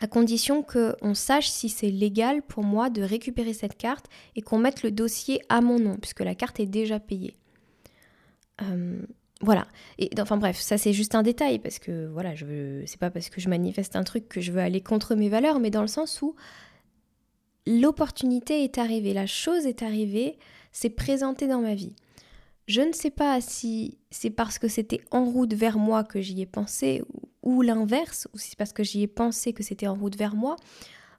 À 0.00 0.08
condition 0.08 0.64
qu'on 0.64 1.14
sache 1.14 1.48
si 1.48 1.68
c'est 1.68 1.90
légal 1.92 2.42
pour 2.42 2.64
moi 2.64 2.90
de 2.90 3.00
récupérer 3.00 3.52
cette 3.52 3.76
carte 3.76 4.06
et 4.34 4.42
qu'on 4.42 4.58
mette 4.58 4.82
le 4.82 4.90
dossier 4.90 5.40
à 5.48 5.60
mon 5.60 5.78
nom 5.78 5.98
puisque 5.98 6.20
la 6.20 6.34
carte 6.34 6.58
est 6.58 6.66
déjà 6.66 6.98
payée. 6.98 7.36
Voilà. 9.40 9.66
Et 9.98 10.10
enfin 10.20 10.36
bref, 10.36 10.58
ça 10.58 10.78
c'est 10.78 10.92
juste 10.92 11.14
un 11.14 11.22
détail 11.22 11.58
parce 11.58 11.78
que 11.78 12.06
voilà, 12.06 12.34
je 12.34 12.44
veux, 12.44 12.82
c'est 12.86 13.00
pas 13.00 13.10
parce 13.10 13.28
que 13.28 13.40
je 13.40 13.48
manifeste 13.48 13.96
un 13.96 14.04
truc 14.04 14.28
que 14.28 14.40
je 14.40 14.52
veux 14.52 14.60
aller 14.60 14.80
contre 14.80 15.14
mes 15.14 15.28
valeurs, 15.28 15.60
mais 15.60 15.70
dans 15.70 15.82
le 15.82 15.88
sens 15.88 16.22
où 16.22 16.34
l'opportunité 17.66 18.64
est 18.64 18.78
arrivée, 18.78 19.12
la 19.12 19.26
chose 19.26 19.66
est 19.66 19.82
arrivée, 19.82 20.38
c'est 20.72 20.90
présenté 20.90 21.46
dans 21.46 21.60
ma 21.60 21.74
vie. 21.74 21.94
Je 22.66 22.80
ne 22.80 22.92
sais 22.92 23.10
pas 23.10 23.40
si 23.40 23.98
c'est 24.10 24.30
parce 24.30 24.58
que 24.58 24.68
c'était 24.68 25.02
en 25.10 25.24
route 25.24 25.52
vers 25.52 25.76
moi 25.78 26.04
que 26.04 26.22
j'y 26.22 26.40
ai 26.40 26.46
pensé 26.46 27.02
ou 27.42 27.60
l'inverse, 27.60 28.26
ou 28.32 28.38
si 28.38 28.50
c'est 28.50 28.58
parce 28.58 28.72
que 28.72 28.82
j'y 28.82 29.02
ai 29.02 29.06
pensé 29.06 29.52
que 29.52 29.62
c'était 29.62 29.86
en 29.86 29.94
route 29.94 30.16
vers 30.16 30.34
moi. 30.34 30.56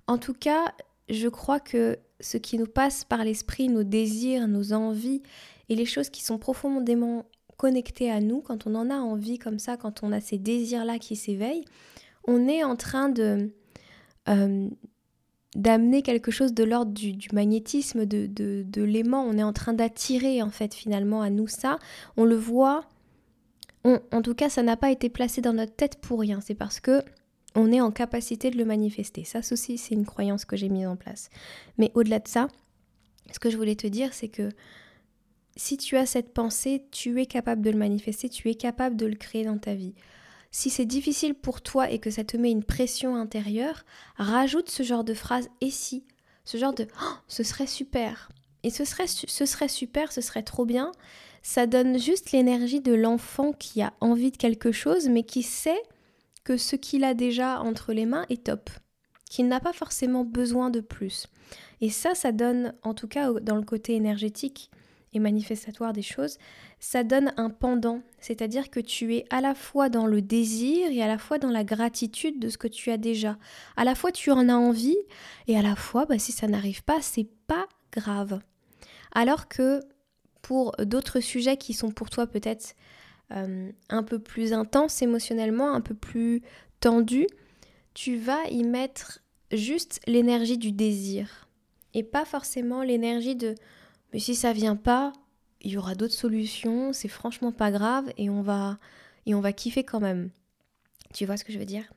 En 0.07 0.17
tout 0.17 0.33
cas, 0.33 0.73
je 1.09 1.27
crois 1.27 1.59
que 1.59 1.99
ce 2.19 2.37
qui 2.37 2.57
nous 2.57 2.65
passe 2.65 3.03
par 3.03 3.23
l'esprit, 3.23 3.69
nos 3.69 3.83
désirs, 3.83 4.47
nos 4.47 4.73
envies 4.73 5.21
et 5.69 5.75
les 5.75 5.85
choses 5.85 6.09
qui 6.09 6.23
sont 6.23 6.37
profondément 6.37 7.25
connectées 7.57 8.11
à 8.11 8.19
nous, 8.19 8.41
quand 8.41 8.67
on 8.67 8.75
en 8.75 8.89
a 8.89 8.95
envie 8.95 9.39
comme 9.39 9.59
ça, 9.59 9.77
quand 9.77 10.03
on 10.03 10.11
a 10.11 10.19
ces 10.19 10.37
désirs-là 10.37 10.99
qui 10.99 11.15
s'éveillent, 11.15 11.65
on 12.27 12.47
est 12.47 12.63
en 12.63 12.75
train 12.75 13.09
de 13.09 13.51
euh, 14.27 14.69
d'amener 15.55 16.01
quelque 16.01 16.31
chose 16.31 16.53
de 16.53 16.63
l'ordre 16.65 16.91
du, 16.91 17.15
magnétisme, 17.31 18.05
de, 18.05 18.83
l'aimant. 18.83 19.23
On 19.25 19.37
est 19.37 19.43
en 19.43 19.53
train 19.53 19.73
d'attirer 19.73 20.41
en 20.41 20.49
fait 20.49 20.73
finalement 20.73 21.21
à 21.21 21.29
nous 21.29 21.47
ça. 21.47 21.79
On 22.17 22.25
le 22.25 22.35
voit. 22.35 22.83
en 23.85 24.21
tout 24.21 24.35
cas, 24.35 24.49
ça 24.49 24.63
n'a 24.63 24.75
pas 24.75 24.91
été 24.91 25.09
placé 25.09 25.41
dans 25.41 25.53
notre 25.53 25.73
tête 25.73 25.97
pour 26.01 26.19
rien. 26.19 26.41
C'est 26.41 26.55
parce 26.55 26.81
que 26.81 27.01
on 27.55 27.71
est 27.71 27.79
en 27.79 27.91
capacité 27.91 28.51
de 28.51 28.57
le 28.57 28.65
manifester. 28.65 29.23
Ça 29.23 29.39
aussi, 29.39 29.77
c'est 29.77 29.95
une 29.95 30.05
croyance 30.05 30.43
que 30.43 30.57
j'ai 30.57 30.67
mise 30.67 30.87
en 30.87 30.97
place. 30.97 31.29
Mais 31.77 31.89
au-delà 31.93 32.19
de 32.19 32.27
ça, 32.27 32.49
ce 33.31 33.39
que 33.39 33.49
je 33.49 33.55
voulais 33.55 33.75
te 33.75 33.87
dire, 33.87 34.13
c'est 34.13 34.27
que 34.27 34.49
si 35.55 35.77
tu 35.77 35.97
as 35.97 36.05
cette 36.05 36.33
pensée, 36.33 36.85
tu 36.91 37.21
es 37.21 37.25
capable 37.25 37.61
de 37.61 37.69
le 37.69 37.77
manifester, 37.77 38.29
tu 38.29 38.49
es 38.49 38.55
capable 38.55 38.97
de 38.97 39.05
le 39.05 39.15
créer 39.15 39.45
dans 39.45 39.57
ta 39.57 39.73
vie. 39.73 39.95
Si 40.51 40.69
c'est 40.69 40.85
difficile 40.85 41.33
pour 41.33 41.61
toi 41.61 41.89
et 41.91 41.99
que 41.99 42.09
ça 42.09 42.23
te 42.23 42.37
met 42.37 42.51
une 42.51 42.63
pression 42.63 43.15
intérieure, 43.15 43.83
rajoute 44.15 44.69
ce 44.69 44.83
genre 44.83 45.03
de 45.03 45.13
phrase 45.13 45.49
et 45.61 45.69
si, 45.69 46.05
ce 46.45 46.57
genre 46.57 46.73
de 46.73 46.87
oh, 47.01 47.13
ce 47.27 47.43
serait 47.43 47.67
super. 47.67 48.29
Et 48.63 48.69
ce 48.69 48.85
serait, 48.85 49.07
ce 49.07 49.45
serait 49.45 49.67
super, 49.67 50.11
ce 50.11 50.21
serait 50.21 50.43
trop 50.43 50.65
bien. 50.65 50.91
Ça 51.43 51.67
donne 51.67 51.99
juste 51.99 52.31
l'énergie 52.31 52.81
de 52.81 52.93
l'enfant 52.93 53.51
qui 53.53 53.81
a 53.81 53.93
envie 53.99 54.31
de 54.31 54.37
quelque 54.37 54.71
chose, 54.71 55.07
mais 55.07 55.23
qui 55.23 55.43
sait 55.43 55.81
que 56.43 56.57
ce 56.57 56.75
qu'il 56.75 57.03
a 57.03 57.13
déjà 57.13 57.59
entre 57.59 57.93
les 57.93 58.05
mains 58.05 58.25
est 58.29 58.45
top, 58.45 58.69
qu'il 59.29 59.47
n'a 59.47 59.59
pas 59.59 59.73
forcément 59.73 60.23
besoin 60.23 60.69
de 60.69 60.79
plus. 60.79 61.27
Et 61.81 61.89
ça, 61.89 62.15
ça 62.15 62.31
donne, 62.31 62.73
en 62.81 62.93
tout 62.93 63.07
cas 63.07 63.31
dans 63.33 63.57
le 63.57 63.63
côté 63.63 63.93
énergétique, 63.93 64.71
manifestatoire 65.19 65.93
des 65.93 66.01
choses, 66.01 66.37
ça 66.79 67.03
donne 67.03 67.33
un 67.37 67.49
pendant, 67.49 68.01
c'est-à-dire 68.19 68.69
que 68.69 68.79
tu 68.79 69.15
es 69.15 69.25
à 69.29 69.41
la 69.41 69.55
fois 69.55 69.89
dans 69.89 70.07
le 70.07 70.21
désir 70.21 70.89
et 70.91 71.01
à 71.01 71.07
la 71.07 71.17
fois 71.17 71.37
dans 71.37 71.49
la 71.49 71.63
gratitude 71.63 72.39
de 72.39 72.49
ce 72.49 72.57
que 72.57 72.67
tu 72.67 72.91
as 72.91 72.97
déjà. 72.97 73.37
À 73.75 73.83
la 73.83 73.95
fois 73.95 74.11
tu 74.11 74.31
en 74.31 74.49
as 74.49 74.55
envie 74.55 74.97
et 75.47 75.57
à 75.57 75.61
la 75.61 75.75
fois 75.75 76.05
bah, 76.05 76.19
si 76.19 76.31
ça 76.31 76.47
n'arrive 76.47 76.83
pas, 76.83 77.01
c'est 77.01 77.27
pas 77.47 77.67
grave. 77.91 78.39
Alors 79.13 79.47
que 79.47 79.81
pour 80.41 80.75
d'autres 80.79 81.19
sujets 81.19 81.57
qui 81.57 81.73
sont 81.73 81.91
pour 81.91 82.09
toi 82.09 82.27
peut-être 82.27 82.75
euh, 83.31 83.71
un 83.89 84.03
peu 84.03 84.19
plus 84.19 84.53
intenses 84.53 85.01
émotionnellement, 85.01 85.73
un 85.73 85.81
peu 85.81 85.95
plus 85.95 86.41
tendus, 86.79 87.27
tu 87.93 88.17
vas 88.17 88.45
y 88.49 88.63
mettre 88.63 89.19
juste 89.51 89.99
l'énergie 90.05 90.57
du 90.57 90.71
désir 90.71 91.45
et 91.95 92.03
pas 92.03 92.25
forcément 92.25 92.83
l'énergie 92.83 93.35
de 93.35 93.55
Mais 94.13 94.19
si 94.19 94.35
ça 94.35 94.53
vient 94.53 94.75
pas, 94.75 95.13
il 95.61 95.71
y 95.71 95.77
aura 95.77 95.95
d'autres 95.95 96.13
solutions, 96.13 96.93
c'est 96.93 97.07
franchement 97.07 97.51
pas 97.51 97.71
grave 97.71 98.11
et 98.17 98.29
on 98.29 98.41
va 98.41 98.77
et 99.25 99.33
on 99.33 99.41
va 99.41 99.53
kiffer 99.53 99.83
quand 99.83 99.99
même. 99.99 100.29
Tu 101.13 101.25
vois 101.25 101.37
ce 101.37 101.43
que 101.43 101.51
je 101.51 101.59
veux 101.59 101.65
dire? 101.65 101.91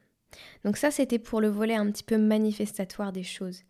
Donc 0.64 0.76
ça 0.76 0.90
c'était 0.90 1.18
pour 1.18 1.40
le 1.40 1.48
volet 1.48 1.74
un 1.74 1.90
petit 1.90 2.02
peu 2.02 2.16
manifestatoire 2.16 3.12
des 3.12 3.22
choses. 3.22 3.62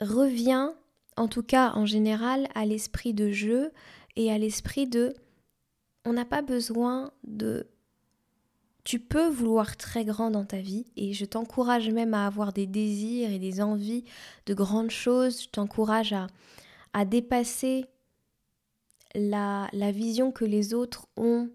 Reviens 0.00 0.74
en 1.16 1.28
tout 1.28 1.42
cas 1.42 1.72
en 1.74 1.86
général 1.86 2.48
à 2.54 2.66
l'esprit 2.66 3.14
de 3.14 3.30
jeu 3.30 3.72
et 4.16 4.32
à 4.32 4.38
l'esprit 4.38 4.86
de 4.86 5.14
on 6.04 6.12
n'a 6.12 6.24
pas 6.24 6.42
besoin 6.42 7.12
de 7.24 7.68
tu 8.84 8.98
peux 8.98 9.28
vouloir 9.28 9.76
très 9.76 10.04
grand 10.04 10.30
dans 10.30 10.44
ta 10.44 10.58
vie 10.58 10.84
et 10.96 11.14
je 11.14 11.24
t'encourage 11.24 11.88
même 11.88 12.12
à 12.12 12.26
avoir 12.26 12.52
des 12.52 12.66
désirs 12.66 13.30
et 13.30 13.38
des 13.38 13.62
envies 13.62 14.04
de 14.44 14.52
grandes 14.52 14.90
choses. 14.90 15.44
Je 15.44 15.48
t'encourage 15.48 16.12
à, 16.12 16.26
à 16.94 17.04
dépasser 17.04 17.84
la, 19.14 19.68
la 19.72 19.92
vision 19.92 20.32
que 20.32 20.46
les 20.46 20.72
autres 20.72 21.06
ont 21.16 21.50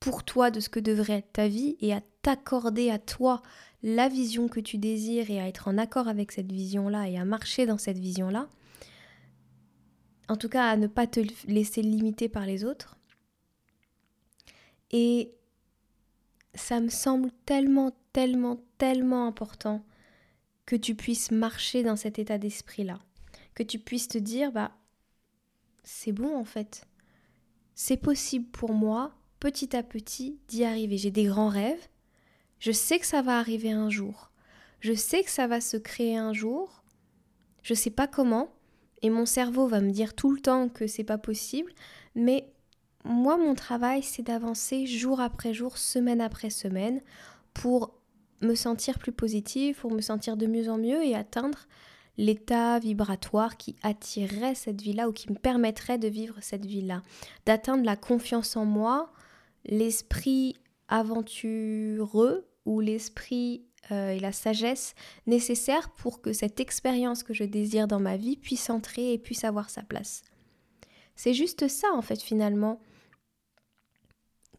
pour 0.00 0.24
toi 0.24 0.50
de 0.50 0.58
ce 0.58 0.68
que 0.68 0.80
devrait 0.80 1.18
être 1.18 1.32
ta 1.32 1.46
vie 1.46 1.76
et 1.80 1.92
à 1.92 2.00
t'accorder 2.22 2.90
à 2.90 2.98
toi 2.98 3.42
la 3.84 4.08
vision 4.08 4.48
que 4.48 4.60
tu 4.60 4.78
désires 4.78 5.30
et 5.30 5.40
à 5.40 5.46
être 5.46 5.68
en 5.68 5.78
accord 5.78 6.08
avec 6.08 6.32
cette 6.32 6.50
vision-là 6.50 7.08
et 7.08 7.18
à 7.18 7.24
marcher 7.24 7.66
dans 7.66 7.78
cette 7.78 7.98
vision-là. 7.98 8.48
En 10.28 10.36
tout 10.36 10.48
cas, 10.48 10.70
à 10.70 10.76
ne 10.76 10.86
pas 10.86 11.06
te 11.06 11.20
laisser 11.46 11.82
limiter 11.82 12.28
par 12.28 12.46
les 12.46 12.64
autres. 12.64 12.96
Et 14.90 15.32
ça 16.54 16.80
me 16.80 16.88
semble 16.88 17.30
tellement, 17.44 17.92
tellement, 18.12 18.60
tellement 18.78 19.26
important 19.26 19.84
que 20.64 20.76
tu 20.76 20.94
puisses 20.94 21.30
marcher 21.30 21.82
dans 21.82 21.96
cet 21.96 22.18
état 22.18 22.38
d'esprit-là. 22.38 22.98
Que 23.54 23.62
tu 23.62 23.78
puisses 23.78 24.08
te 24.08 24.18
dire, 24.18 24.52
bah, 24.52 24.72
c'est 25.84 26.12
bon 26.12 26.36
en 26.36 26.44
fait. 26.44 26.86
C'est 27.74 27.96
possible 27.96 28.48
pour 28.50 28.72
moi, 28.72 29.14
petit 29.40 29.74
à 29.76 29.82
petit, 29.82 30.38
d'y 30.48 30.64
arriver. 30.64 30.96
J'ai 30.96 31.10
des 31.10 31.24
grands 31.24 31.48
rêves. 31.48 31.88
Je 32.58 32.72
sais 32.72 32.98
que 32.98 33.06
ça 33.06 33.22
va 33.22 33.38
arriver 33.38 33.72
un 33.72 33.90
jour. 33.90 34.30
Je 34.80 34.92
sais 34.92 35.22
que 35.22 35.30
ça 35.30 35.46
va 35.46 35.60
se 35.60 35.76
créer 35.76 36.16
un 36.16 36.32
jour. 36.32 36.82
Je 37.62 37.74
sais 37.74 37.90
pas 37.90 38.06
comment. 38.06 38.52
Et 39.02 39.10
mon 39.10 39.26
cerveau 39.26 39.66
va 39.66 39.80
me 39.80 39.90
dire 39.90 40.14
tout 40.14 40.32
le 40.32 40.40
temps 40.40 40.68
que 40.68 40.86
c'est 40.86 41.04
pas 41.04 41.18
possible. 41.18 41.72
Mais 42.14 42.52
moi, 43.04 43.36
mon 43.36 43.54
travail, 43.54 44.02
c'est 44.02 44.22
d'avancer 44.22 44.86
jour 44.86 45.20
après 45.20 45.54
jour, 45.54 45.76
semaine 45.76 46.20
après 46.20 46.50
semaine, 46.50 47.00
pour 47.52 47.98
me 48.40 48.54
sentir 48.54 48.98
plus 48.98 49.12
positive, 49.12 49.80
pour 49.80 49.92
me 49.92 50.00
sentir 50.00 50.36
de 50.36 50.46
mieux 50.46 50.68
en 50.68 50.78
mieux 50.78 51.04
et 51.04 51.14
atteindre 51.14 51.66
l'état 52.18 52.78
vibratoire 52.78 53.56
qui 53.56 53.76
attirerait 53.82 54.54
cette 54.54 54.80
vie-là 54.80 55.08
ou 55.08 55.12
qui 55.12 55.30
me 55.30 55.38
permettrait 55.38 55.98
de 55.98 56.08
vivre 56.08 56.36
cette 56.40 56.66
vie-là, 56.66 57.02
d'atteindre 57.46 57.84
la 57.84 57.96
confiance 57.96 58.56
en 58.56 58.64
moi, 58.64 59.12
l'esprit 59.64 60.56
aventureux 60.88 62.46
ou 62.64 62.80
l'esprit 62.80 63.64
euh, 63.90 64.10
et 64.10 64.20
la 64.20 64.32
sagesse 64.32 64.94
nécessaires 65.26 65.90
pour 65.90 66.20
que 66.20 66.32
cette 66.32 66.60
expérience 66.60 67.22
que 67.22 67.34
je 67.34 67.44
désire 67.44 67.88
dans 67.88 68.00
ma 68.00 68.16
vie 68.16 68.36
puisse 68.36 68.70
entrer 68.70 69.12
et 69.12 69.18
puisse 69.18 69.44
avoir 69.44 69.70
sa 69.70 69.82
place. 69.82 70.22
C'est 71.16 71.34
juste 71.34 71.68
ça 71.68 71.88
en 71.92 72.02
fait 72.02 72.20
finalement 72.20 72.80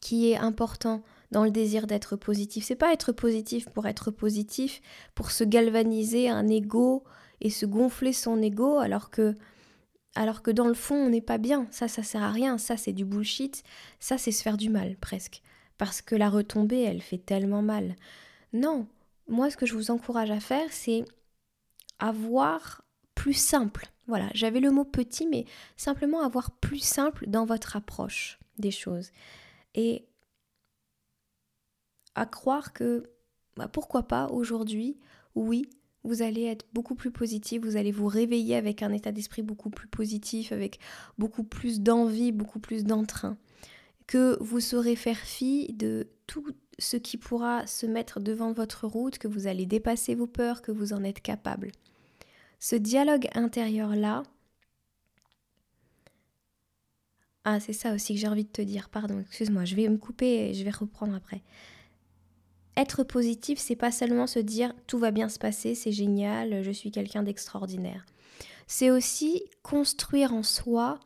qui 0.01 0.31
est 0.31 0.37
important 0.37 1.01
dans 1.31 1.45
le 1.45 1.51
désir 1.51 1.87
d'être 1.87 2.17
positif. 2.17 2.65
C'est 2.65 2.75
pas 2.75 2.91
être 2.91 3.13
positif 3.13 3.69
pour 3.69 3.87
être 3.87 4.11
positif, 4.11 4.81
pour 5.15 5.31
se 5.31 5.45
galvaniser 5.45 6.29
un 6.29 6.49
ego 6.49 7.03
et 7.43 7.49
se 7.49 7.65
gonfler 7.65 8.13
son 8.13 8.41
ego 8.41 8.79
alors 8.79 9.11
que 9.11 9.35
alors 10.15 10.41
que 10.41 10.51
dans 10.51 10.67
le 10.67 10.73
fond 10.73 10.95
on 10.95 11.09
n'est 11.09 11.21
pas 11.21 11.37
bien. 11.37 11.67
Ça 11.69 11.87
ça 11.87 12.01
sert 12.01 12.23
à 12.23 12.31
rien, 12.31 12.57
ça 12.57 12.77
c'est 12.77 12.93
du 12.93 13.05
bullshit, 13.05 13.63
ça 13.99 14.17
c'est 14.17 14.31
se 14.31 14.41
faire 14.41 14.57
du 14.57 14.69
mal 14.69 14.95
presque 14.97 15.41
parce 15.77 16.01
que 16.01 16.15
la 16.15 16.29
retombée 16.29 16.81
elle 16.81 17.01
fait 17.01 17.17
tellement 17.17 17.61
mal. 17.61 17.95
Non, 18.53 18.87
moi 19.27 19.49
ce 19.51 19.57
que 19.57 19.65
je 19.65 19.75
vous 19.75 19.91
encourage 19.91 20.31
à 20.31 20.39
faire 20.39 20.71
c'est 20.71 21.05
avoir 21.99 22.83
plus 23.13 23.33
simple. 23.33 23.87
Voilà, 24.07 24.29
j'avais 24.33 24.59
le 24.59 24.71
mot 24.71 24.85
petit 24.85 25.27
mais 25.27 25.45
simplement 25.77 26.21
avoir 26.21 26.51
plus 26.51 26.83
simple 26.83 27.25
dans 27.27 27.45
votre 27.45 27.75
approche 27.75 28.39
des 28.57 28.71
choses 28.71 29.11
et 29.75 30.05
à 32.15 32.25
croire 32.25 32.73
que 32.73 33.09
bah, 33.55 33.67
pourquoi 33.67 34.03
pas 34.03 34.27
aujourd'hui, 34.27 34.99
oui, 35.35 35.69
vous 36.03 36.21
allez 36.21 36.43
être 36.43 36.65
beaucoup 36.73 36.95
plus 36.95 37.11
positif, 37.11 37.61
vous 37.63 37.77
allez 37.77 37.91
vous 37.91 38.07
réveiller 38.07 38.55
avec 38.55 38.83
un 38.83 38.91
état 38.91 39.11
d'esprit 39.11 39.41
beaucoup 39.41 39.69
plus 39.69 39.87
positif, 39.87 40.51
avec 40.51 40.79
beaucoup 41.17 41.43
plus 41.43 41.81
d'envie, 41.81 42.31
beaucoup 42.31 42.59
plus 42.59 42.83
d'entrain, 42.83 43.37
que 44.07 44.37
vous 44.41 44.59
saurez 44.59 44.95
faire 44.95 45.17
fi 45.17 45.71
de 45.73 46.07
tout 46.27 46.45
ce 46.79 46.97
qui 46.97 47.17
pourra 47.17 47.65
se 47.67 47.85
mettre 47.85 48.19
devant 48.19 48.51
votre 48.51 48.87
route, 48.87 49.17
que 49.17 49.27
vous 49.27 49.47
allez 49.47 49.65
dépasser 49.65 50.15
vos 50.15 50.27
peurs, 50.27 50.61
que 50.61 50.71
vous 50.71 50.93
en 50.93 51.03
êtes 51.03 51.21
capable. 51.21 51.71
Ce 52.59 52.75
dialogue 52.75 53.27
intérieur-là, 53.35 54.23
Ah, 57.45 57.59
c'est 57.59 57.73
ça 57.73 57.93
aussi 57.93 58.13
que 58.13 58.19
j'ai 58.21 58.27
envie 58.27 58.45
de 58.45 58.49
te 58.49 58.61
dire. 58.61 58.89
Pardon, 58.89 59.19
excuse-moi, 59.19 59.65
je 59.65 59.75
vais 59.75 59.89
me 59.89 59.97
couper 59.97 60.49
et 60.49 60.53
je 60.53 60.63
vais 60.63 60.71
reprendre 60.71 61.13
après. 61.13 61.41
Être 62.75 63.03
positif, 63.03 63.59
c'est 63.59 63.75
pas 63.75 63.91
seulement 63.91 64.27
se 64.27 64.39
dire 64.39 64.73
tout 64.87 64.97
va 64.97 65.11
bien 65.11 65.29
se 65.29 65.39
passer, 65.39 65.75
c'est 65.75 65.91
génial, 65.91 66.63
je 66.63 66.71
suis 66.71 66.91
quelqu'un 66.91 67.23
d'extraordinaire. 67.23 68.05
C'est 68.67 68.89
aussi 68.89 69.43
construire 69.61 70.33
en 70.33 70.43
soi 70.43 70.99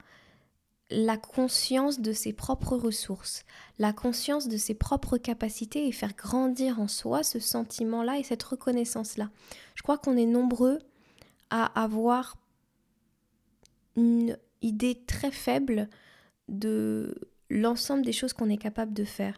la 0.89 1.17
conscience 1.17 1.99
de 1.99 2.13
ses 2.13 2.31
propres 2.31 2.77
ressources, 2.77 3.43
la 3.77 3.91
conscience 3.91 4.47
de 4.47 4.55
ses 4.55 4.73
propres 4.73 5.17
capacités 5.17 5.87
et 5.87 5.91
faire 5.91 6.15
grandir 6.15 6.79
en 6.79 6.87
soi 6.87 7.23
ce 7.23 7.39
sentiment-là 7.39 8.17
et 8.19 8.23
cette 8.23 8.43
reconnaissance-là. 8.43 9.29
Je 9.75 9.83
crois 9.83 9.97
qu'on 9.97 10.15
est 10.15 10.25
nombreux 10.25 10.79
à 11.49 11.65
avoir 11.81 12.37
une 13.97 14.37
idée 14.61 15.03
très 15.05 15.31
faible 15.31 15.89
de 16.47 17.13
l'ensemble 17.49 18.05
des 18.05 18.13
choses 18.13 18.33
qu'on 18.33 18.49
est 18.49 18.57
capable 18.57 18.93
de 18.93 19.03
faire. 19.03 19.37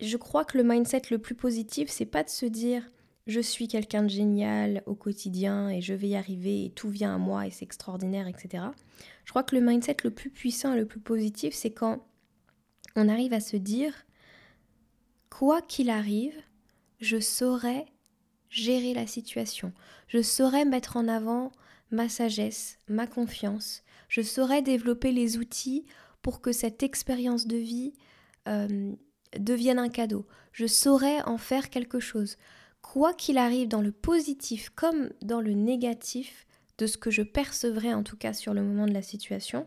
Je 0.00 0.16
crois 0.16 0.44
que 0.44 0.58
le 0.58 0.64
mindset 0.64 1.02
le 1.10 1.18
plus 1.18 1.34
positif, 1.34 1.88
c'est 1.90 2.06
pas 2.06 2.22
de 2.22 2.28
se 2.28 2.46
dire 2.46 2.82
je 3.26 3.40
suis 3.40 3.66
quelqu'un 3.66 4.04
de 4.04 4.08
génial 4.08 4.82
au 4.86 4.94
quotidien 4.94 5.68
et 5.68 5.80
je 5.80 5.94
vais 5.94 6.08
y 6.08 6.16
arriver 6.16 6.66
et 6.66 6.70
tout 6.70 6.88
vient 6.88 7.14
à 7.14 7.18
moi 7.18 7.46
et 7.46 7.50
c'est 7.50 7.64
extraordinaire, 7.64 8.28
etc. 8.28 8.64
Je 9.24 9.30
crois 9.30 9.42
que 9.42 9.56
le 9.56 9.62
mindset 9.62 9.96
le 10.04 10.10
plus 10.10 10.30
puissant 10.30 10.74
et 10.74 10.78
le 10.78 10.86
plus 10.86 11.00
positif, 11.00 11.52
c'est 11.52 11.72
quand 11.72 12.06
on 12.94 13.08
arrive 13.08 13.32
à 13.32 13.40
se 13.40 13.56
dire 13.56 13.92
quoi 15.28 15.60
qu'il 15.60 15.90
arrive, 15.90 16.36
je 17.00 17.18
saurai 17.18 17.86
gérer 18.48 18.94
la 18.94 19.06
situation, 19.06 19.72
je 20.06 20.22
saurai 20.22 20.64
mettre 20.64 20.96
en 20.96 21.08
avant 21.08 21.50
ma 21.90 22.08
sagesse, 22.08 22.78
ma 22.88 23.06
confiance, 23.06 23.82
je 24.08 24.22
saurais 24.22 24.62
développer 24.62 25.10
les 25.10 25.36
outils 25.36 25.84
pour 26.22 26.40
que 26.40 26.52
cette 26.52 26.82
expérience 26.82 27.46
de 27.46 27.56
vie 27.56 27.92
euh, 28.46 28.94
devienne 29.38 29.78
un 29.78 29.88
cadeau. 29.88 30.26
Je 30.52 30.66
saurais 30.66 31.22
en 31.22 31.38
faire 31.38 31.70
quelque 31.70 32.00
chose. 32.00 32.36
Quoi 32.82 33.12
qu'il 33.14 33.38
arrive 33.38 33.68
dans 33.68 33.82
le 33.82 33.92
positif 33.92 34.70
comme 34.70 35.10
dans 35.22 35.40
le 35.40 35.52
négatif 35.52 36.46
de 36.78 36.86
ce 36.86 36.98
que 36.98 37.10
je 37.10 37.22
percevrai 37.22 37.94
en 37.94 38.02
tout 38.02 38.16
cas 38.16 38.32
sur 38.32 38.54
le 38.54 38.62
moment 38.62 38.86
de 38.86 38.92
la 38.92 39.02
situation, 39.02 39.66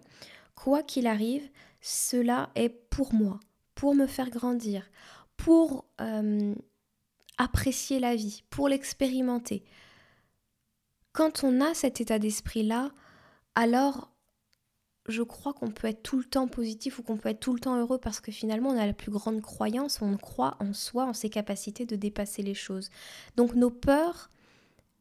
quoi 0.56 0.84
qu'il 0.84 1.08
arrive, 1.08 1.50
cela 1.82 2.50
est 2.56 2.70
pour 2.70 3.14
moi, 3.14 3.40
pour 3.76 3.96
me 3.96 4.08
faire 4.08 4.30
grandir, 4.30 4.90
pour 5.38 5.86
euh, 6.02 6.54
apprécier 7.38 8.00
la 8.00 8.16
vie, 8.16 8.44
pour 8.50 8.68
l'expérimenter. 8.70 9.64
Quand 11.14 11.44
on 11.44 11.62
a 11.62 11.74
cet 11.74 12.02
état 12.02 12.20
d'esprit-là, 12.20 12.92
alors 13.56 14.12
je 15.10 15.24
crois 15.24 15.54
qu'on 15.54 15.72
peut 15.72 15.88
être 15.88 16.04
tout 16.04 16.18
le 16.18 16.24
temps 16.24 16.48
positif 16.48 17.00
ou 17.00 17.04
qu'on 17.04 17.18
peut 17.18 17.30
être 17.30 17.40
tout 17.40 17.54
le 17.54 17.60
temps 17.60 17.78
heureux 17.78 17.98
parce 17.98 18.20
que 18.20 18.32
finalement 18.32 18.70
on 18.70 18.78
a 18.78 18.86
la 18.86 18.94
plus 18.94 19.12
grande 19.12 19.42
croyance, 19.42 20.02
on 20.02 20.18
croit 20.18 20.58
en 20.60 20.74
soi, 20.74 21.06
en 21.06 21.14
ses 21.14 21.30
capacités 21.30 21.86
de 21.86 21.96
dépasser 21.96 22.42
les 22.42 22.54
choses. 22.54 22.90
Donc 23.36 23.56
nos 23.56 23.70
peurs, 23.70 24.30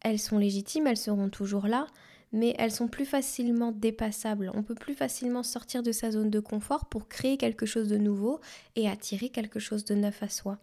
elles 0.00 0.18
sont 0.18 0.38
légitimes, 0.38 0.86
elles 0.86 0.96
seront 0.96 1.28
toujours 1.28 1.66
là, 1.66 1.86
mais 2.32 2.54
elles 2.58 2.72
sont 2.72 2.88
plus 2.88 3.06
facilement 3.06 3.72
dépassables. 3.72 4.50
On 4.54 4.62
peut 4.62 4.74
plus 4.74 4.94
facilement 4.94 5.42
sortir 5.42 5.82
de 5.82 5.92
sa 5.92 6.10
zone 6.10 6.30
de 6.30 6.40
confort 6.40 6.86
pour 6.86 7.08
créer 7.08 7.36
quelque 7.36 7.66
chose 7.66 7.88
de 7.88 7.98
nouveau 7.98 8.40
et 8.76 8.88
attirer 8.88 9.30
quelque 9.30 9.60
chose 9.60 9.84
de 9.84 9.94
neuf 9.94 10.22
à 10.22 10.28
soi. 10.28 10.58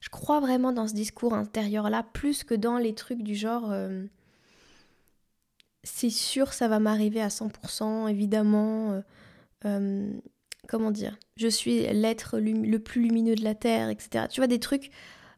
Je 0.00 0.10
crois 0.10 0.40
vraiment 0.40 0.72
dans 0.72 0.86
ce 0.86 0.94
discours 0.94 1.34
intérieur-là 1.34 2.04
plus 2.12 2.44
que 2.44 2.54
dans 2.54 2.78
les 2.78 2.94
trucs 2.94 3.22
du 3.22 3.34
genre... 3.34 3.70
Euh, 3.72 4.04
c'est 5.84 6.10
sûr, 6.10 6.52
ça 6.52 6.66
va 6.66 6.80
m'arriver 6.80 7.20
à 7.20 7.28
100%, 7.28 8.08
évidemment. 8.08 8.92
Euh, 8.92 9.00
euh, 9.66 10.12
comment 10.68 10.90
dire 10.90 11.18
Je 11.36 11.48
suis 11.48 11.80
l'être 11.92 12.38
le 12.38 12.78
plus 12.78 13.02
lumineux 13.02 13.34
de 13.34 13.44
la 13.44 13.54
Terre, 13.54 13.90
etc. 13.90 14.26
Tu 14.30 14.40
vois, 14.40 14.48
des 14.48 14.60
trucs 14.60 14.90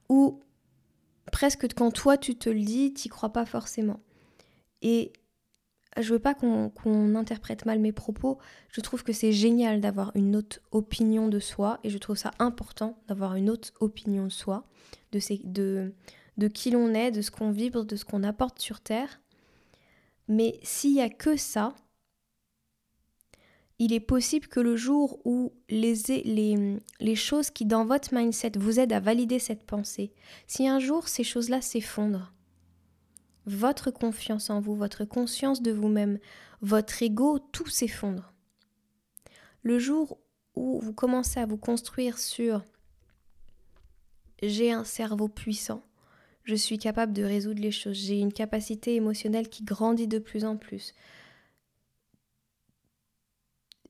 où 0.08 0.40
presque 1.32 1.66
quand 1.74 1.90
toi 1.90 2.16
tu 2.16 2.36
te 2.36 2.48
le 2.48 2.60
dis, 2.60 2.94
tu 2.94 3.08
crois 3.08 3.32
pas 3.32 3.44
forcément. 3.44 4.00
Et 4.82 5.12
je 5.98 6.12
veux 6.12 6.18
pas 6.18 6.34
qu'on 6.34 7.14
interprète 7.14 7.64
mal 7.64 7.78
mes 7.78 7.92
propos. 7.92 8.38
Je 8.70 8.80
trouve 8.80 9.02
que 9.02 9.12
c'est 9.12 9.32
génial 9.32 9.80
d'avoir 9.80 10.12
une 10.14 10.36
autre 10.36 10.60
opinion 10.70 11.28
de 11.28 11.40
soi 11.40 11.80
et 11.84 11.90
je 11.90 11.98
trouve 11.98 12.16
ça 12.16 12.30
important 12.38 12.98
d'avoir 13.08 13.34
une 13.34 13.48
autre 13.48 13.72
opinion 13.80 14.24
de 14.24 14.32
soi, 14.32 14.66
de, 15.12 15.20
de, 15.44 15.94
de 16.36 16.48
qui 16.48 16.70
l'on 16.70 16.92
est, 16.94 17.10
de 17.10 17.22
ce 17.22 17.30
qu'on 17.30 17.50
vibre, 17.50 17.84
de 17.84 17.96
ce 17.96 18.04
qu'on 18.04 18.22
apporte 18.22 18.60
sur 18.60 18.80
Terre. 18.80 19.20
Mais 20.28 20.58
s'il 20.62 20.94
y 20.94 21.00
a 21.00 21.08
que 21.08 21.36
ça, 21.36 21.74
il 23.78 23.92
est 23.92 24.00
possible 24.00 24.48
que 24.48 24.60
le 24.60 24.76
jour 24.76 25.20
où 25.24 25.52
les, 25.68 25.94
les, 26.24 26.78
les, 26.98 27.14
choses 27.14 27.50
qui 27.50 27.66
dans 27.66 27.84
votre 27.84 28.14
mindset 28.14 28.52
vous 28.56 28.80
aident 28.80 28.94
à 28.94 29.00
valider 29.00 29.38
cette 29.38 29.64
pensée, 29.64 30.12
si 30.46 30.66
un 30.66 30.78
jour 30.78 31.08
ces 31.08 31.24
choses-là 31.24 31.60
s'effondrent, 31.60 32.32
votre 33.44 33.90
confiance 33.90 34.50
en 34.50 34.60
vous, 34.60 34.74
votre 34.74 35.04
conscience 35.04 35.62
de 35.62 35.72
vous-même, 35.72 36.18
votre 36.62 37.02
ego, 37.02 37.38
tout 37.38 37.68
s'effondre. 37.68 38.32
Le 39.62 39.78
jour 39.78 40.18
où 40.54 40.80
vous 40.80 40.94
commencez 40.94 41.38
à 41.38 41.46
vous 41.46 41.58
construire 41.58 42.18
sur 42.18 42.64
j'ai 44.42 44.72
un 44.72 44.84
cerveau 44.84 45.28
puissant, 45.28 45.82
je 46.46 46.54
suis 46.54 46.78
capable 46.78 47.12
de 47.12 47.24
résoudre 47.24 47.60
les 47.60 47.72
choses, 47.72 47.96
j'ai 47.96 48.20
une 48.20 48.32
capacité 48.32 48.94
émotionnelle 48.94 49.48
qui 49.48 49.64
grandit 49.64 50.06
de 50.06 50.20
plus 50.20 50.44
en 50.44 50.56
plus. 50.56 50.94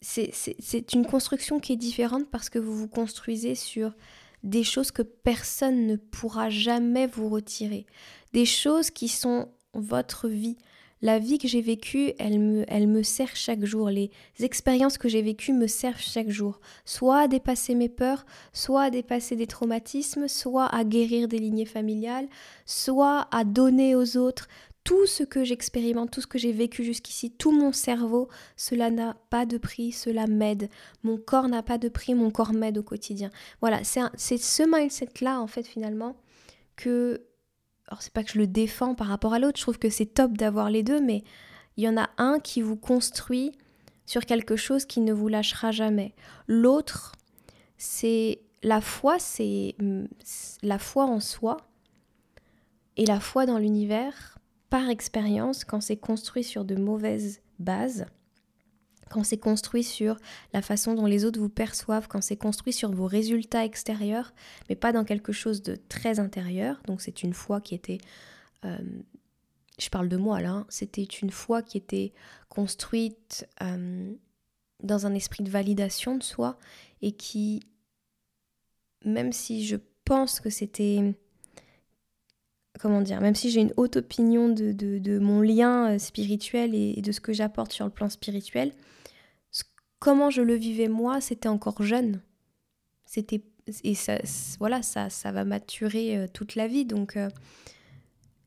C'est 0.01 0.93
une 0.95 1.07
construction 1.07 1.61
qui 1.61 1.75
est 1.75 1.77
différente 1.77 2.31
parce 2.31 2.49
que 2.49 2.59
vous 2.59 2.75
vous 2.75 2.89
construisez 2.89 3.55
sur 3.55 3.95
des 4.43 4.65
choses 4.65 4.91
que 4.91 5.03
personne 5.03 5.87
ne 5.87 5.97
pourra 5.97 6.49
jamais 6.49 7.07
vous 7.07 7.29
retirer, 7.29 7.87
des 8.33 8.47
choses 8.47 8.91
qui 8.91 9.09
sont 9.09 9.49
votre 9.75 10.29
vie. 10.29 10.57
La 11.03 11.19
vie 11.19 11.39
que 11.39 11.47
j'ai 11.47 11.61
vécue, 11.61 12.13
elle 12.19 12.39
me, 12.39 12.65
elle 12.69 12.89
me 12.89 13.03
sert 13.03 13.37
chaque 13.37 13.65
jour. 13.65 13.91
Les 13.91 14.11
expériences 14.41 14.97
que 14.97 15.09
j'ai 15.09 15.21
vécues 15.21 15.53
me 15.53 15.67
servent 15.67 16.01
chaque 16.01 16.31
jour. 16.31 16.59
Soit 16.87 17.21
à 17.21 17.29
dépasser 17.29 17.75
mes 17.75 17.91
peurs, 17.91 18.25
soit 18.55 18.85
à 18.85 18.91
dépasser 18.91 19.37
des 19.37 19.47
traumatismes, 19.47 20.27
soit 20.27 20.67
à 20.67 20.85
guérir 20.85 21.29
des 21.29 21.39
lignées 21.39 21.67
familiales, 21.67 22.29
soit 22.65 23.29
à 23.31 23.45
donner 23.45 23.95
aux 23.95 24.17
autres. 24.17 24.49
Tout 24.85 25.05
ce 25.07 25.23
que 25.23 25.45
j'expérimente, 25.45 26.13
tout 26.13 26.21
ce 26.21 26.27
que 26.29 26.39
j'ai 26.39 26.53
vécu 26.53 26.83
jusqu'ici, 26.85 27.31
tout 27.31 27.51
mon 27.51 27.73
cerveau, 27.73 28.29
cela 28.57 28.91
n'a 28.91 29.17
pas 29.31 29.45
de 29.45 29.59
prix, 29.59 29.93
cela 29.93 30.27
m'aide. 30.27 30.71
Mon 31.03 31.19
corps 31.19 31.49
n'a 31.49 31.63
pas 31.63 31.77
de 31.77 31.89
prix, 31.89 32.15
mon 32.15 32.31
corps 32.31 32.53
m'aide 32.53 32.79
au 32.79 32.85
quotidien. 32.85 33.31
Voilà, 33.61 33.81
c'est 33.85 34.39
ce 34.39 34.63
mindset-là, 34.63 35.41
en 35.41 35.49
fait, 35.49 35.67
finalement, 35.67 36.17
que 36.77 37.21
alors 37.89 38.03
c'est 38.03 38.13
pas 38.13 38.25
que 38.25 38.33
je 38.33 38.39
le 38.39 38.47
défends 38.47 38.95
par 38.95 39.07
rapport 39.07 39.35
à 39.35 39.39
l'autre, 39.39 39.59
je 39.59 39.63
trouve 39.63 39.79
que 39.79 39.91
c'est 39.91 40.07
top 40.07 40.33
d'avoir 40.33 40.71
les 40.71 40.83
deux, 40.83 41.01
mais 41.01 41.23
il 41.77 41.85
y 41.85 41.89
en 41.89 41.97
a 41.97 42.11
un 42.19 42.41
qui 42.41 42.63
vous 42.63 42.77
construit 42.77 43.53
sur 44.07 44.25
quelque 44.25 44.57
chose 44.57 44.85
qui 44.85 45.01
ne 45.01 45.13
vous 45.13 45.29
lâchera 45.29 45.73
jamais. 45.73 46.15
L'autre, 46.47 47.13
c'est 47.77 48.41
la 48.63 48.81
foi, 48.81 49.19
c'est 49.19 49.77
la 50.63 50.79
foi 50.79 51.05
en 51.05 51.21
soi 51.21 51.59
et 52.97 53.07
la 53.07 53.21
foi 53.21 53.47
dans 53.47 53.59
l'univers 53.59 54.39
par 54.71 54.89
expérience 54.89 55.65
quand 55.65 55.81
c'est 55.81 55.97
construit 55.97 56.45
sur 56.45 56.65
de 56.65 56.75
mauvaises 56.75 57.41
bases 57.59 58.07
quand 59.11 59.25
c'est 59.25 59.39
construit 59.39 59.85
sur 59.85 60.19
la 60.53 60.63
façon 60.63 60.95
dont 60.95 61.07
les 61.07 61.25
autres 61.25 61.39
vous 61.39 61.49
perçoivent, 61.49 62.09
quand 62.09 62.21
c'est 62.21 62.37
construit 62.37 62.73
sur 62.73 62.91
vos 62.91 63.07
résultats 63.07 63.65
extérieurs, 63.65 64.33
mais 64.69 64.77
pas 64.77 64.93
dans 64.93 65.05
quelque 65.05 65.33
chose 65.33 65.63
de 65.63 65.77
très 65.89 66.19
intérieur. 66.19 66.81
Donc 66.87 67.01
c'est 67.01 67.23
une 67.23 67.35
foi 67.35 67.61
qui 67.61 67.75
était... 67.75 67.99
Euh, 68.65 68.79
je 69.79 69.91
parle 69.91 70.09
de 70.09 70.17
moi 70.17 70.41
là, 70.41 70.51
hein, 70.51 70.67
c'était 70.71 71.05
une 71.05 71.31
foi 71.31 71.63
qui 71.63 71.77
était 71.77 72.13
construite 72.49 73.47
euh, 73.63 74.13
dans 74.83 75.07
un 75.07 75.15
esprit 75.15 75.45
de 75.45 75.51
validation 75.51 76.17
de 76.17 76.23
soi 76.23 76.59
et 77.03 77.13
qui, 77.13 77.61
même 79.05 79.33
si 79.33 79.67
je 79.67 79.77
pense 80.05 80.41
que 80.41 80.49
c'était 80.49 81.15
comment 82.79 83.01
dire, 83.01 83.21
même 83.21 83.35
si 83.35 83.51
j'ai 83.51 83.61
une 83.61 83.73
haute 83.77 83.97
opinion 83.97 84.49
de, 84.49 84.73
de, 84.73 85.19
mon 85.19 85.41
lien 85.41 85.93
euh, 85.95 85.99
spirituel 85.99 86.75
et, 86.75 87.01
de 87.01 87.13
ce 87.13 87.21
que 87.21 87.33
j'apporte 87.33 87.73
sur 87.73 87.85
le 87.85 87.91
plan 87.91 88.09
spirituel, 88.09 88.73
comment 89.99 90.31
je 90.31 90.43
le 90.43 90.55
vivais 90.55 90.89
moi, 90.89 91.21
c'était 91.21 91.49
encore 91.49 91.83
jeune. 91.83 92.21
C'était 93.05 93.43
et 93.83 93.95
ça, 93.95 94.19
voilà, 94.61 94.83
ça, 94.83 95.11
ça 95.11 95.33
va 95.33 95.45
maturer 95.45 96.17
euh, 96.17 96.27
toute 96.33 96.55
la 96.55 96.69
vie. 96.69 96.85
Donc, 96.85 97.17
euh, 97.17 97.29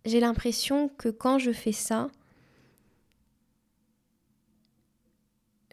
j'ai 0.05 0.21
l'impression 0.21 0.87
que 0.87 1.09
quand 1.09 1.39
je 1.39 1.51
fais 1.51 1.73
ça, 1.73 2.09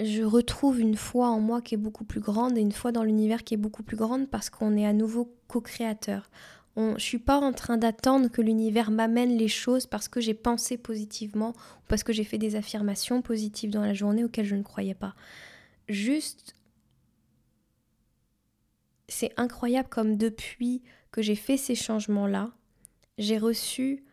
je 0.01 0.23
retrouve 0.23 0.81
une 0.81 0.97
foi 0.97 1.29
en 1.29 1.41
moi 1.41 1.63
qui 1.63 1.75
est 1.75 1.79
beaucoup 1.79 2.05
plus 2.05 2.21
grande 2.21 2.59
et 2.59 2.61
une 2.61 2.73
foi 2.73 2.93
dans 2.93 3.05
l'univers 3.05 3.45
qui 3.45 3.55
est 3.55 3.59
beaucoup 3.59 3.83
plus 3.83 3.97
grande 3.97 4.29
parce 4.29 4.51
qu'on 4.51 4.77
est 4.77 4.87
à 4.87 4.93
nouveau 4.93 5.33
co-créateur. 5.49 6.29
Je 6.77 6.83
ne 6.83 6.99
suis 6.99 7.19
pas 7.19 7.39
en 7.39 7.53
train 7.53 7.79
d'attendre 7.79 8.29
que 8.29 8.43
l'univers 8.43 8.91
m'amène 8.91 9.37
les 9.37 9.49
choses 9.49 9.87
parce 9.87 10.09
que 10.09 10.21
j'ai 10.21 10.35
pensé 10.35 10.77
positivement 10.77 11.51
ou 11.51 11.85
parce 11.89 12.03
que 12.05 12.13
j'ai 12.13 12.25
fait 12.25 12.39
des 12.39 12.55
affirmations 12.55 13.23
positives 13.23 13.71
dans 13.71 13.81
la 13.81 13.95
journée 13.95 14.25
auxquelles 14.25 14.47
je 14.47 14.57
ne 14.57 14.63
croyais 14.63 14.95
pas 14.95 15.15
juste, 15.89 16.55
c'est 19.09 19.33
incroyable 19.37 19.89
comme 19.89 20.17
depuis 20.17 20.83
que 21.11 21.23
j'ai 21.23 21.37
fait 21.37 21.57
ces 21.57 21.75
changements-là, 21.75 22.53
j'ai 23.19 23.39
reçu 23.39 24.05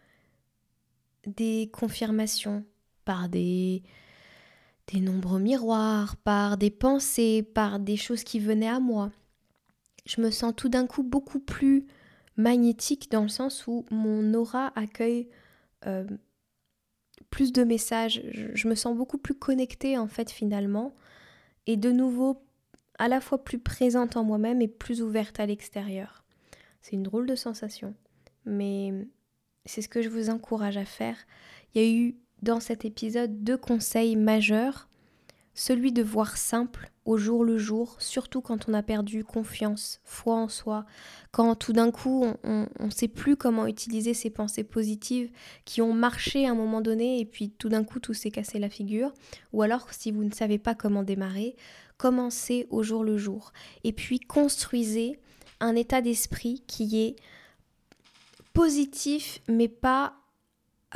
des 1.26 1.70
confirmations 1.74 2.66
par 3.06 3.30
des, 3.30 3.84
des 4.88 5.00
nombreux 5.00 5.40
miroirs, 5.40 6.16
par 6.18 6.58
des 6.58 6.70
pensées, 6.70 7.44
par 7.44 7.80
des 7.80 7.98
choses 7.98 8.24
qui 8.24 8.40
venaient 8.40 8.68
à 8.68 8.80
moi. 8.80 9.12
Je 10.06 10.22
me 10.22 10.32
sens 10.32 10.54
tout 10.56 10.70
d'un 10.70 10.86
coup 10.86 11.04
beaucoup 11.04 11.40
plus 11.40 11.86
magnétique 12.38 13.12
dans 13.12 13.24
le 13.24 13.30
sens 13.30 13.68
où 13.68 13.86
mon 13.92 14.34
aura 14.34 14.72
accueille 14.76 15.30
euh, 15.86 16.06
plus 17.30 17.52
de 17.52 17.64
messages. 17.64 18.22
je, 18.32 18.68
me 18.68 18.76
sens 18.76 18.96
beaucoup 18.96 19.18
plus 19.18 19.36
connectée 19.36 19.98
en 19.98 20.08
fait 20.08 20.32
finalement 20.32 20.94
et 21.68 21.78
de 21.78 21.92
nouveau 21.92 22.44
à 23.00 23.08
la 23.08 23.22
fois 23.22 23.44
plus 23.44 23.60
présente 23.60 24.18
en 24.18 24.24
moi-même 24.24 24.62
et 24.62 24.68
plus 24.68 25.02
ouverte 25.02 25.40
à 25.40 25.46
l'extérieur. 25.46 26.24
C'est 26.82 26.96
une 26.96 27.04
drôle 27.04 27.26
de 27.26 27.36
sensation, 27.36 27.96
mais 28.46 28.94
c'est 29.66 29.82
ce 29.82 29.90
que 29.90 30.02
je 30.02 30.10
vous 30.10 30.30
encourage 30.30 30.78
à 30.78 30.86
faire. 30.86 31.18
Il 31.74 31.82
y 31.82 31.86
a 31.86 31.90
eu 31.90 32.16
dans 32.42 32.60
cet 32.60 32.86
épisode 32.86 33.44
deux 33.44 33.58
conseils 33.58 34.16
majeurs. 34.16 34.90
Celui 35.56 35.92
de 35.92 36.02
voir 36.02 36.38
simple 36.38 36.90
au 37.06 37.18
jour 37.18 37.44
le 37.44 37.60
jour, 37.60 37.96
surtout 38.00 38.42
quand 38.42 38.68
on 38.68 38.74
a 38.74 38.82
perdu 38.82 39.24
confiance, 39.24 40.00
foi 40.04 40.36
en 40.36 40.50
soi, 40.50 40.86
quand 41.32 41.54
tout 41.56 41.74
d'un 41.74 41.92
coup 41.92 42.26
on 42.44 42.68
ne 42.80 42.90
sait 42.90 43.08
plus 43.08 43.36
comment 43.36 43.68
utiliser 43.68 44.16
ces 44.16 44.32
pensées 44.32 44.64
positives 44.64 45.30
qui 45.66 45.82
ont 45.84 45.94
marché 45.94 46.48
à 46.48 46.52
un 46.52 46.56
moment 46.56 46.82
donné 46.82 47.20
et 47.20 47.26
puis 47.26 47.52
tout 47.52 47.70
d'un 47.70 47.84
coup 47.84 48.00
tout 48.00 48.16
s'est 48.16 48.32
cassé 48.32 48.58
la 48.58 48.70
figure, 48.70 49.14
ou 49.52 49.62
alors 49.62 49.94
si 49.94 50.12
vous 50.12 50.24
ne 50.24 50.32
savez 50.32 50.58
pas 50.58 50.74
comment 50.74 51.04
démarrer, 51.04 51.56
commencez 51.98 52.66
au 52.72 52.82
jour 52.82 53.04
le 53.04 53.18
jour. 53.18 53.54
Et 53.84 53.94
puis 53.94 54.20
construisez 54.20 55.20
un 55.60 55.76
état 55.76 56.02
d'esprit 56.02 56.64
qui 56.66 57.00
est 57.00 57.16
positif 58.54 59.40
mais 59.48 59.68
pas 59.68 60.16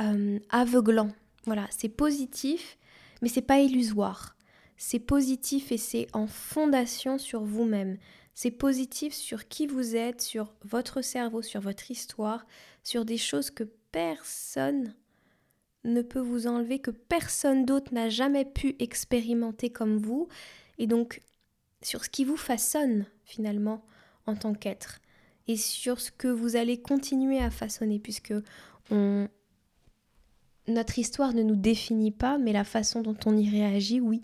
euh, 0.00 0.40
aveuglant. 0.50 1.10
Voilà, 1.44 1.66
c'est 1.70 1.88
positif 1.88 2.76
mais 3.22 3.28
c'est 3.28 3.42
pas 3.42 3.60
illusoire 3.60 4.34
c'est 4.78 5.00
positif 5.00 5.72
et 5.72 5.76
c'est 5.76 6.06
en 6.14 6.28
fondation 6.28 7.18
sur 7.18 7.42
vous-même. 7.42 7.98
C'est 8.34 8.52
positif 8.52 9.12
sur 9.12 9.48
qui 9.48 9.66
vous 9.66 9.96
êtes, 9.96 10.22
sur 10.22 10.54
votre 10.62 11.02
cerveau, 11.02 11.42
sur 11.42 11.60
votre 11.60 11.90
histoire, 11.90 12.46
sur 12.84 13.04
des 13.04 13.18
choses 13.18 13.50
que 13.50 13.64
personne 13.90 14.94
ne 15.82 16.00
peut 16.02 16.20
vous 16.20 16.46
enlever, 16.46 16.78
que 16.78 16.92
personne 16.92 17.64
d'autre 17.64 17.92
n'a 17.92 18.08
jamais 18.08 18.44
pu 18.44 18.76
expérimenter 18.78 19.70
comme 19.70 19.98
vous, 19.98 20.28
et 20.78 20.86
donc 20.86 21.20
sur 21.82 22.04
ce 22.04 22.10
qui 22.10 22.24
vous 22.24 22.36
façonne 22.36 23.06
finalement 23.24 23.84
en 24.26 24.36
tant 24.36 24.54
qu'être, 24.54 25.00
et 25.48 25.56
sur 25.56 26.00
ce 26.00 26.12
que 26.12 26.28
vous 26.28 26.54
allez 26.54 26.80
continuer 26.80 27.38
à 27.40 27.50
façonner, 27.50 27.98
puisque 27.98 28.34
on... 28.92 29.26
notre 30.68 30.98
histoire 31.00 31.34
ne 31.34 31.42
nous 31.42 31.56
définit 31.56 32.12
pas, 32.12 32.38
mais 32.38 32.52
la 32.52 32.64
façon 32.64 33.02
dont 33.02 33.16
on 33.26 33.36
y 33.36 33.50
réagit, 33.50 34.00
oui. 34.00 34.20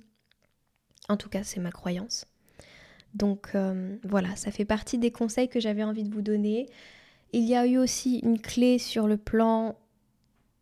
En 1.09 1.17
tout 1.17 1.29
cas, 1.29 1.43
c'est 1.45 1.61
ma 1.61 1.71
croyance. 1.71 2.27
Donc 3.15 3.51
euh, 3.55 3.97
voilà, 4.05 4.35
ça 4.37 4.51
fait 4.51 4.65
partie 4.65 4.99
des 4.99 5.11
conseils 5.11 5.49
que 5.49 5.61
j'avais 5.61 5.85
envie 5.85 6.05
de 6.05 6.13
vous 6.13 6.23
donner. 6.23 6.69
Il 7.33 7.45
y 7.45 7.55
a 7.55 7.67
eu 7.67 7.79
aussi 7.79 8.19
une 8.21 8.41
clé 8.41 8.79
sur 8.79 9.07
le 9.07 9.17
plan, 9.17 9.77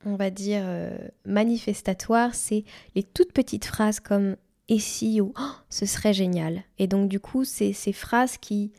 on 0.04 0.16
va 0.16 0.30
dire, 0.30 0.62
euh, 0.64 0.96
manifestatoire, 1.24 2.34
c'est 2.34 2.64
les 2.94 3.02
toutes 3.02 3.32
petites 3.32 3.64
phrases 3.64 4.00
comme 4.00 4.36
et 4.68 4.78
si 4.78 5.20
ou 5.20 5.32
oh, 5.38 5.50
ce 5.70 5.86
serait 5.86 6.12
génial. 6.12 6.62
Et 6.78 6.86
donc 6.86 7.08
du 7.08 7.20
coup, 7.20 7.44
c'est 7.44 7.72
ces 7.72 7.92
phrases 7.92 8.36
qui 8.36 8.72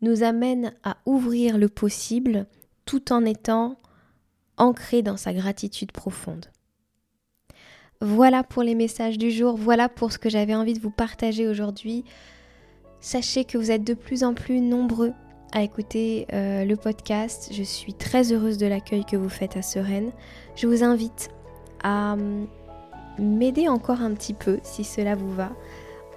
nous 0.00 0.22
amènent 0.22 0.72
à 0.82 0.96
ouvrir 1.06 1.58
le 1.58 1.68
possible 1.68 2.46
tout 2.84 3.12
en 3.12 3.24
étant 3.24 3.78
ancré 4.56 5.02
dans 5.02 5.16
sa 5.16 5.32
gratitude 5.32 5.92
profonde. 5.92 6.46
Voilà 8.04 8.42
pour 8.42 8.64
les 8.64 8.74
messages 8.74 9.16
du 9.16 9.30
jour, 9.30 9.56
voilà 9.56 9.88
pour 9.88 10.10
ce 10.10 10.18
que 10.18 10.28
j'avais 10.28 10.56
envie 10.56 10.74
de 10.74 10.80
vous 10.80 10.90
partager 10.90 11.46
aujourd'hui. 11.46 12.04
Sachez 13.00 13.44
que 13.44 13.56
vous 13.56 13.70
êtes 13.70 13.84
de 13.84 13.94
plus 13.94 14.24
en 14.24 14.34
plus 14.34 14.60
nombreux 14.60 15.12
à 15.52 15.62
écouter 15.62 16.26
euh, 16.32 16.64
le 16.64 16.74
podcast. 16.74 17.50
Je 17.52 17.62
suis 17.62 17.94
très 17.94 18.32
heureuse 18.32 18.58
de 18.58 18.66
l'accueil 18.66 19.04
que 19.04 19.16
vous 19.16 19.28
faites 19.28 19.56
à 19.56 19.62
Sereine. 19.62 20.10
Je 20.56 20.66
vous 20.66 20.82
invite 20.82 21.30
à 21.84 22.14
hum, 22.14 22.48
m'aider 23.20 23.68
encore 23.68 24.00
un 24.00 24.12
petit 24.14 24.34
peu, 24.34 24.58
si 24.64 24.82
cela 24.82 25.14
vous 25.14 25.32
va, 25.32 25.52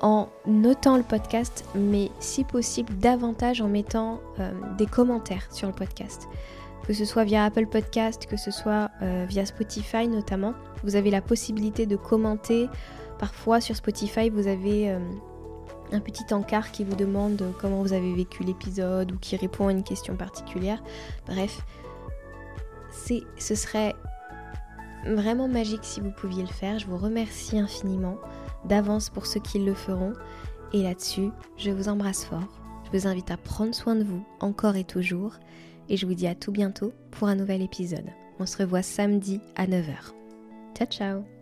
en 0.01 0.27
notant 0.47 0.97
le 0.97 1.03
podcast, 1.03 1.65
mais 1.75 2.09
si 2.19 2.43
possible 2.45 2.97
davantage 2.97 3.61
en 3.61 3.67
mettant 3.67 4.21
euh, 4.39 4.51
des 4.79 4.87
commentaires 4.87 5.47
sur 5.51 5.67
le 5.67 5.73
podcast. 5.73 6.27
Que 6.87 6.93
ce 6.93 7.05
soit 7.05 7.25
via 7.25 7.45
Apple 7.45 7.67
Podcast, 7.67 8.25
que 8.25 8.37
ce 8.37 8.49
soit 8.49 8.89
euh, 9.03 9.25
via 9.29 9.45
Spotify 9.45 10.07
notamment, 10.07 10.55
vous 10.85 10.95
avez 10.95 11.11
la 11.11 11.21
possibilité 11.21 11.85
de 11.85 11.95
commenter. 11.95 12.69
Parfois 13.19 13.59
sur 13.61 13.75
Spotify, 13.75 14.29
vous 14.29 14.47
avez 14.47 14.91
euh, 14.91 14.99
un 15.91 15.99
petit 15.99 16.33
encart 16.33 16.71
qui 16.71 16.83
vous 16.83 16.95
demande 16.95 17.53
comment 17.59 17.81
vous 17.81 17.93
avez 17.93 18.13
vécu 18.13 18.43
l'épisode 18.43 19.11
ou 19.11 19.17
qui 19.17 19.35
répond 19.35 19.67
à 19.67 19.71
une 19.71 19.83
question 19.83 20.15
particulière. 20.15 20.81
Bref, 21.27 21.61
ce 23.37 23.55
serait 23.55 23.93
vraiment 25.05 25.47
magique 25.47 25.83
si 25.83 25.99
vous 25.99 26.11
pouviez 26.11 26.41
le 26.41 26.49
faire. 26.49 26.79
Je 26.79 26.87
vous 26.87 26.97
remercie 26.97 27.59
infiniment 27.59 28.17
d'avance 28.65 29.09
pour 29.09 29.25
ceux 29.25 29.39
qui 29.39 29.59
le 29.59 29.73
feront. 29.73 30.13
Et 30.73 30.83
là-dessus, 30.83 31.29
je 31.57 31.71
vous 31.71 31.89
embrasse 31.89 32.25
fort. 32.25 32.47
Je 32.85 32.97
vous 32.97 33.07
invite 33.07 33.31
à 33.31 33.37
prendre 33.37 33.73
soin 33.73 33.95
de 33.95 34.03
vous 34.03 34.23
encore 34.39 34.75
et 34.75 34.83
toujours. 34.83 35.35
Et 35.89 35.97
je 35.97 36.05
vous 36.05 36.15
dis 36.15 36.27
à 36.27 36.35
tout 36.35 36.51
bientôt 36.51 36.91
pour 37.11 37.27
un 37.27 37.35
nouvel 37.35 37.61
épisode. 37.61 38.09
On 38.39 38.45
se 38.45 38.57
revoit 38.57 38.81
samedi 38.81 39.39
à 39.55 39.67
9h. 39.67 40.14
Ciao 40.75 40.87
ciao 40.87 41.34